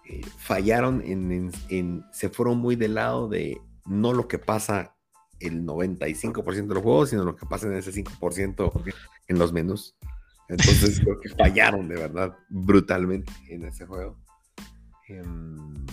[0.09, 4.97] eh, fallaron en, se fueron muy del lado de no lo que pasa
[5.41, 8.93] el 95% de los juegos, sino lo que pasa en ese 5%
[9.28, 9.97] en los menús.
[10.49, 14.18] Entonces creo que fallaron de verdad brutalmente en ese juego.
[15.09, 15.86] Em,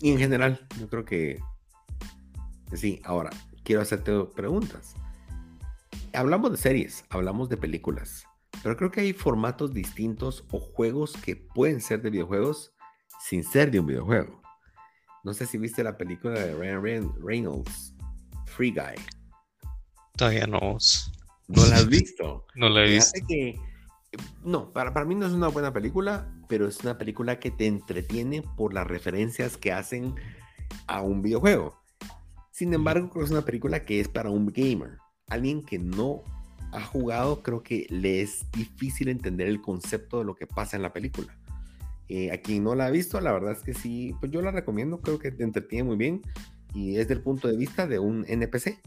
[0.00, 1.40] y en general, yo creo que
[2.74, 3.00] sí.
[3.04, 3.30] Ahora,
[3.62, 4.94] quiero hacerte preguntas.
[6.12, 8.26] Hablamos de series, hablamos de películas.
[8.62, 12.74] Pero creo que hay formatos distintos o juegos que pueden ser de videojuegos
[13.20, 14.42] sin ser de un videojuego.
[15.24, 17.91] No sé si viste la película de Ryan Reynolds,
[18.56, 18.94] Free Guy.
[20.16, 20.78] Todavía no.
[21.48, 22.46] ¿No la has visto?
[22.54, 23.18] no la he visto.
[24.44, 27.66] no, para, para mí no es una buena película, pero es una película que te
[27.66, 30.14] entretiene por las referencias que hacen
[30.86, 31.78] a un videojuego.
[32.50, 34.98] Sin embargo, creo que es una película que es para un gamer,
[35.28, 36.22] alguien que no
[36.72, 40.82] ha jugado, creo que le es difícil entender el concepto de lo que pasa en
[40.82, 41.36] la película.
[42.08, 44.50] Eh, a quien no la ha visto, la verdad es que sí, pues yo la
[44.50, 46.22] recomiendo, creo que te entretiene muy bien
[46.74, 48.80] y es del punto de vista de un NPC.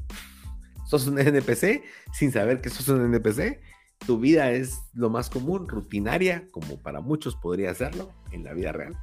[0.85, 1.83] Sos un NPC
[2.13, 3.59] sin saber que sos un NPC
[4.05, 8.71] tu vida es lo más común, rutinaria, como para muchos podría serlo en la vida
[8.71, 8.95] real,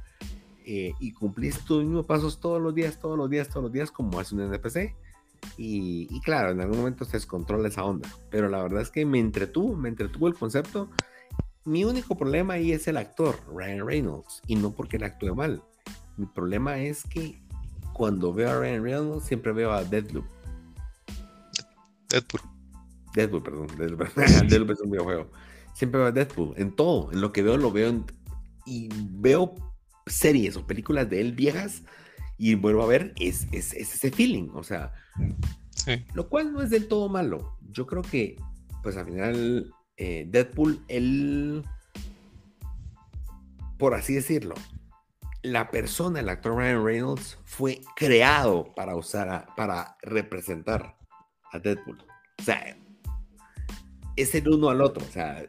[0.65, 3.91] eh, y cumplís tus mismos pasos todos los días, todos los días, todos los días,
[3.91, 4.95] como hace un NPC.
[5.57, 9.05] Y, y, claro, en algún momento se descontrola esa onda, pero la verdad es que
[9.05, 10.89] me entretuvo, me entretuvo el concepto.
[11.65, 15.61] Mi único problema ahí es el actor, Ryan Reynolds, y no porque él actúe mal.
[16.15, 17.41] Mi problema es que
[17.93, 20.25] cuando veo a Ryan Reynolds siempre veo a Deadloop.
[22.09, 22.41] Deadpool.
[23.15, 23.67] Deadpool, perdón.
[23.77, 25.31] Deadpool, es un videojuego.
[25.73, 26.53] Siempre veo a Deadpool.
[26.57, 27.11] En todo.
[27.11, 28.05] En lo que veo, lo veo.
[28.65, 29.55] y veo
[30.05, 31.83] series o películas de él viejas
[32.37, 34.49] y vuelvo a ver, es, es, ese feeling.
[34.53, 34.93] O sea,
[36.13, 37.57] lo cual no es del todo malo.
[37.71, 38.37] Yo creo que,
[38.81, 41.63] pues al final, eh, Deadpool, él,
[43.77, 44.55] por así decirlo,
[45.43, 50.97] la persona, el actor Ryan Reynolds, fue creado para usar, para representar
[51.51, 51.97] a Deadpool.
[52.39, 52.77] O sea,
[54.15, 55.05] es el uno al otro.
[55.05, 55.45] O sea,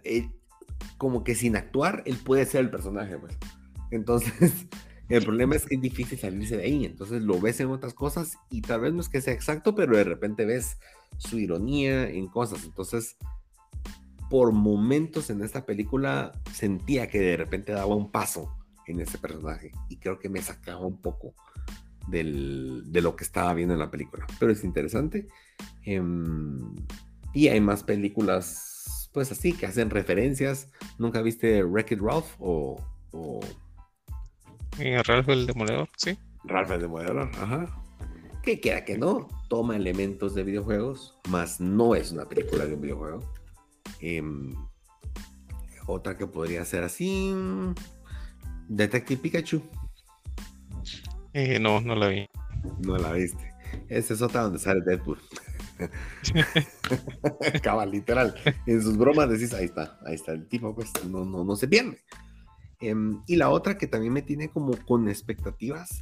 [0.99, 3.39] como que sin actuar, él puede ser el personaje, pues.
[3.93, 4.67] Entonces,
[5.09, 6.85] el problema es que es difícil salirse de ahí.
[6.85, 9.97] Entonces lo ves en otras cosas y tal vez no es que sea exacto, pero
[9.97, 10.77] de repente ves
[11.19, 12.65] su ironía en cosas.
[12.65, 13.17] Entonces,
[14.29, 19.73] por momentos en esta película sentía que de repente daba un paso en ese personaje
[19.89, 21.35] y creo que me sacaba un poco
[22.07, 24.27] de lo que estaba viendo en la película.
[24.39, 25.27] Pero es interesante.
[25.85, 26.75] Em,
[27.33, 30.71] y hay más películas, pues así, que hacen referencias.
[30.99, 32.81] ¿Nunca viste Wreck-It Ralph o,
[33.13, 33.41] o...
[35.07, 36.19] Ralph el Demoledor, sí.
[36.45, 37.81] Ralph el Demoledor, ajá.
[38.43, 42.81] Que queda que no, toma elementos de videojuegos, más no es una película de un
[42.83, 43.21] videojuego.
[44.01, 44.53] Em,
[45.87, 47.35] otra que podría ser así,
[48.69, 49.63] Detective Pikachu.
[51.33, 52.29] Eh, no, no la vi.
[52.81, 53.53] No la viste.
[53.89, 55.19] Esa es otra donde sale Deadpool.
[57.63, 58.35] Cabal, literal.
[58.67, 61.69] En sus bromas decís, ahí está, ahí está el tipo, pues no, no, no se
[61.69, 61.99] pierde.
[62.81, 66.01] Em, y la otra que también me tiene como con expectativas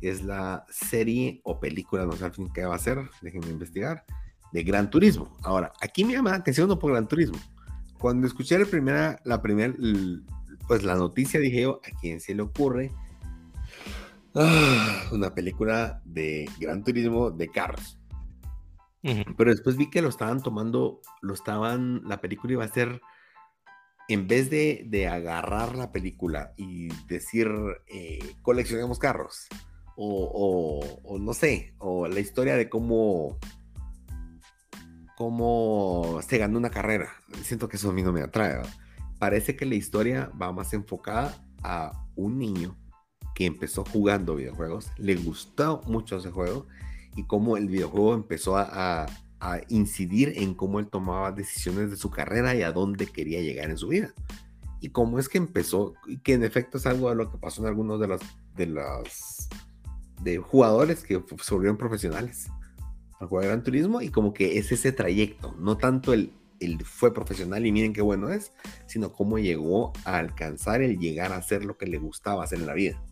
[0.00, 4.04] es la serie o película, no sé al fin qué va a ser, déjenme investigar,
[4.52, 5.36] de Gran Turismo.
[5.42, 7.38] Ahora, aquí me llama la atención no por Gran Turismo.
[7.98, 9.74] Cuando escuché la primera, la primera,
[10.66, 12.92] pues la noticia dije yo, ¿a quién se le ocurre?
[14.34, 17.98] Ah, una película de Gran Turismo de carros.
[19.36, 23.00] Pero después vi que lo estaban tomando, lo estaban, la película iba a ser,
[24.08, 27.48] en vez de, agarrar la película y decir,
[27.88, 29.48] eh, coleccionemos carros,
[29.96, 33.38] o, no sé, o la historia de cómo,
[35.16, 37.08] cómo se ganó una carrera.
[37.42, 38.62] Siento que eso a mí no me atrae.
[39.22, 42.76] Parece que la historia va más enfocada a un niño
[43.36, 46.66] que empezó jugando videojuegos, le gustó mucho ese juego
[47.14, 49.06] y cómo el videojuego empezó a,
[49.68, 53.78] incidir en cómo él tomaba decisiones de su carrera y a dónde quería llegar en
[53.78, 54.12] su vida.
[54.80, 55.94] Y cómo es que empezó,
[56.24, 58.20] que en efecto es algo de lo que pasó en algunos de los
[58.56, 59.48] de los
[60.20, 62.48] de jugadores que se volvieron profesionales
[63.20, 66.32] al jugar Gran Turismo y como que es ese trayecto, no tanto el,
[66.64, 68.52] el fue profesional y miren qué bueno es,
[68.86, 72.66] sino cómo llegó a alcanzar el llegar a hacer lo que le gustaba hacer en
[72.66, 73.02] la vida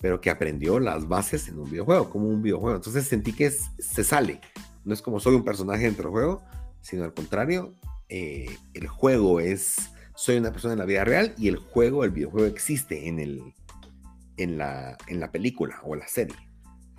[0.00, 2.76] pero que aprendió las bases en un videojuego, como un videojuego.
[2.76, 4.40] Entonces sentí que se sale.
[4.84, 6.42] No es como soy un personaje dentro del juego,
[6.80, 7.74] sino al contrario,
[8.08, 9.76] eh, el juego es,
[10.14, 13.54] soy una persona en la vida real y el juego, el videojuego existe en, el,
[14.38, 16.36] en, la, en la película o la serie.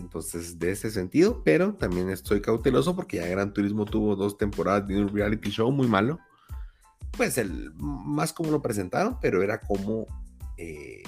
[0.02, 4.88] Entonces, de ese sentido, pero también estoy cauteloso porque ya Gran Turismo tuvo dos temporadas
[4.88, 6.20] de un reality show muy malo.
[7.16, 10.08] Pues el más como lo presentaron, pero era como
[10.58, 11.04] eh,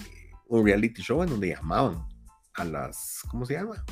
[0.48, 2.06] un reality show en donde llamaban
[2.54, 3.84] a las, ¿cómo se llama?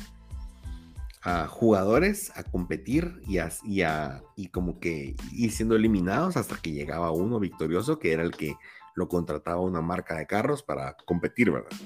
[1.22, 6.56] A jugadores a competir y, a, y, a, y como que ir siendo eliminados hasta
[6.56, 8.56] que llegaba uno victorioso, que era el que
[8.94, 11.76] lo contrataba una marca de carros para competir, ¿verdad?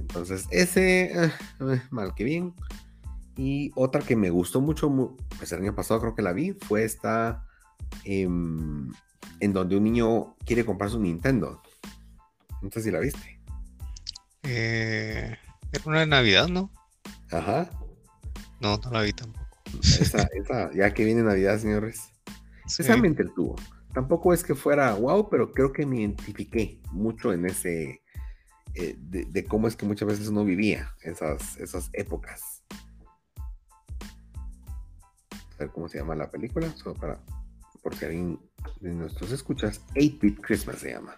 [0.00, 2.54] Entonces, ese, eh, eh, mal que bien.
[3.36, 6.84] Y otra que me gustó mucho, pues el año pasado creo que la vi, fue
[6.84, 7.46] esta
[8.04, 8.90] em,
[9.40, 11.62] en donde un niño quiere comprar su Nintendo.
[12.60, 13.40] No sé si la viste.
[14.42, 15.36] Eh,
[15.72, 16.70] era una de Navidad, ¿no?
[17.30, 17.70] Ajá.
[18.60, 19.46] No, no la vi tampoco.
[19.82, 22.10] Esa, esa, ya que viene Navidad, señores.
[22.66, 23.56] Esa me entretuvo.
[23.92, 28.02] Tampoco es que fuera wow, pero creo que me identifiqué mucho en ese.
[28.74, 32.62] Eh, de, cómo es que muchas veces uno vivía esas, esas épocas.
[35.54, 37.20] A ver cómo se llama la película, solo para.
[37.82, 38.38] Por si alguien
[38.80, 41.16] de nuestros escuchas, 8-Bit Christmas se llama.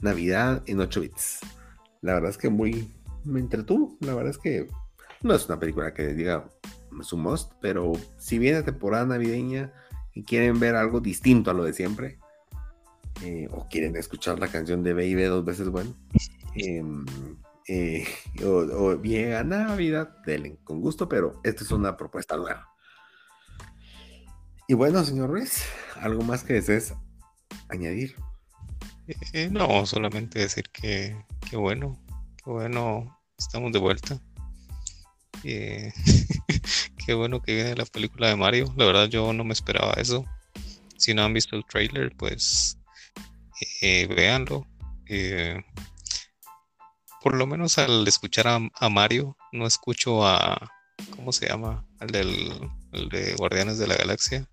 [0.00, 1.40] Navidad en 8 bits
[2.00, 2.90] la verdad es que muy
[3.24, 3.96] me entretuvo.
[4.00, 4.68] La verdad es que
[5.22, 6.48] no es una película que diga
[7.02, 9.72] su must, pero si viene temporada navideña
[10.14, 12.18] y quieren ver algo distinto a lo de siempre,
[13.22, 15.94] eh, o quieren escuchar la canción de B&B dos veces, bueno,
[16.54, 17.04] em,
[17.66, 18.06] eh,
[18.44, 20.16] o, bien a Navidad,
[20.64, 22.68] con gusto, pero esta es una propuesta nueva.
[24.66, 25.64] Y bueno, señor Ruiz,
[25.96, 26.94] ¿algo más que desees
[27.68, 28.16] añadir?
[29.32, 31.16] Eh, no, solamente decir que,
[31.48, 31.98] que bueno,
[32.44, 34.20] que bueno, estamos de vuelta.
[35.44, 35.92] Eh,
[37.06, 38.72] qué bueno que viene la película de Mario.
[38.76, 40.24] La verdad yo no me esperaba eso.
[40.96, 42.78] Si no han visto el trailer, pues
[43.80, 44.66] eh, véanlo.
[45.06, 45.62] Eh,
[47.22, 50.70] por lo menos al escuchar a, Mario, no escucho a.
[51.14, 51.84] ¿Cómo se llama?
[52.00, 54.48] El, del, el de Guardianes de la Galaxia.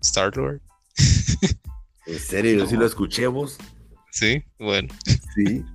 [0.00, 0.60] Star Lord.
[2.06, 2.58] ¿En serio?
[2.58, 3.58] Yo sí lo escuché vos.
[4.10, 4.88] Sí, bueno.
[5.34, 5.62] Sí.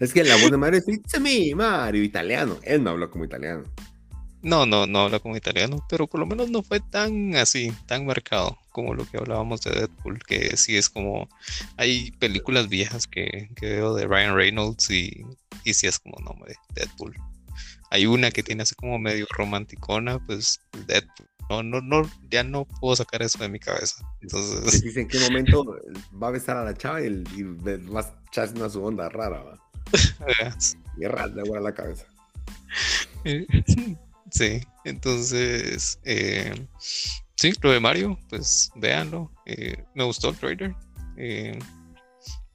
[0.00, 2.58] Es que la voz de Mario es It's me, Mario, italiano.
[2.62, 3.62] Él no habla como italiano.
[4.42, 8.06] No, no, no habla como italiano, pero por lo menos no fue tan así, tan
[8.06, 11.28] marcado como lo que hablábamos de Deadpool, que sí es como,
[11.76, 15.24] hay películas viejas que, veo de Ryan Reynolds y,
[15.62, 16.34] y sí es como, no,
[16.74, 17.16] Deadpool.
[17.90, 21.28] Hay una que tiene así como medio romanticona, pues Deadpool.
[21.48, 24.02] No, no, no, ya no puedo sacar eso de mi cabeza.
[24.22, 24.82] Entonces.
[24.82, 25.76] Dice en qué momento
[26.20, 29.42] va a besar a la chava y, y va a echarse una su onda rara,
[29.42, 29.58] ¿va?
[30.96, 32.06] y rara de la cabeza.
[34.32, 36.54] Sí, entonces, eh,
[37.36, 39.30] sí, lo de Mario, pues véanlo.
[39.44, 40.74] Eh, me gustó el trailer.
[41.18, 41.58] Eh,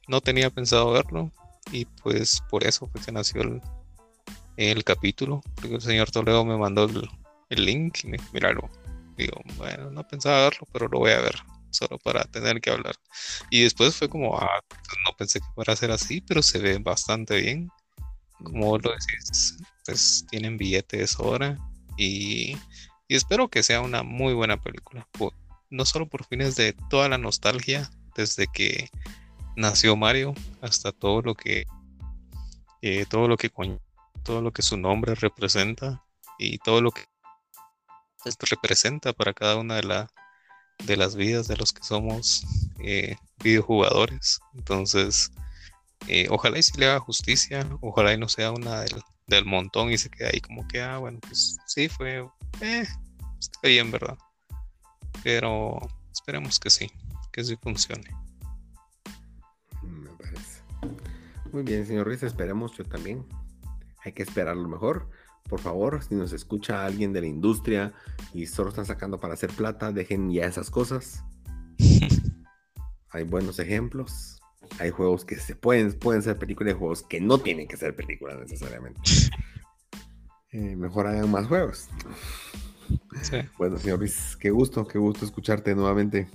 [0.08, 1.32] no tenía pensado verlo
[1.72, 3.62] y pues por eso fue que nació el,
[4.58, 5.42] el capítulo.
[5.56, 8.70] Porque el señor Toledo me mandó el, link y me míralo.
[9.16, 11.36] Digo, bueno, no pensaba verlo, pero lo voy a ver
[11.70, 12.96] solo para tener que hablar.
[13.52, 16.58] Y después fue como, ah, pues no pensé que fuera a ser así, pero se
[16.58, 17.70] ve bastante bien.
[18.44, 21.58] Como lo decís, pues tienen billetes ahora
[21.98, 22.58] y,
[23.08, 25.08] y espero que sea una muy buena película.
[25.70, 28.90] no solo por fines de toda la nostalgia, desde que
[29.56, 31.66] nació Mario hasta todo lo que
[32.82, 33.52] eh, todo lo que
[34.24, 36.04] todo lo que su nombre representa
[36.38, 37.04] y todo lo que
[38.52, 40.12] representa para cada una de, la,
[40.84, 42.46] de las vidas de los que somos
[42.80, 44.40] eh, videojugadores.
[44.54, 45.32] Entonces,
[46.08, 49.92] eh, ojalá y si le haga justicia, ojalá y no sea una del, del montón
[49.92, 52.26] y se queda ahí como que, ah, bueno, pues sí, fue,
[52.62, 52.88] eh,
[53.40, 54.18] está bien, ¿verdad?
[55.24, 55.80] Pero
[56.14, 56.90] esperemos que sí,
[57.32, 58.10] que sí funcione.
[59.82, 60.62] Me parece.
[61.52, 63.26] Muy bien, señor Ruiz, esperemos yo también.
[64.06, 65.10] Hay que esperar lo mejor.
[65.50, 67.94] Por favor, si nos escucha alguien de la industria
[68.34, 71.24] y solo están sacando para hacer plata, dejen ya esas cosas.
[73.10, 74.37] Hay buenos ejemplos
[74.80, 77.96] hay juegos que se pueden, pueden ser películas y juegos que no tienen que ser
[77.96, 79.00] películas necesariamente.
[80.52, 81.90] Eh, mejor hagan más juegos.
[83.58, 86.30] Bueno, señor Luis, qué gusto, qué gusto escucharte nuevamente.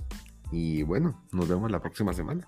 [0.51, 2.47] Y bueno, nos vemos la próxima semana.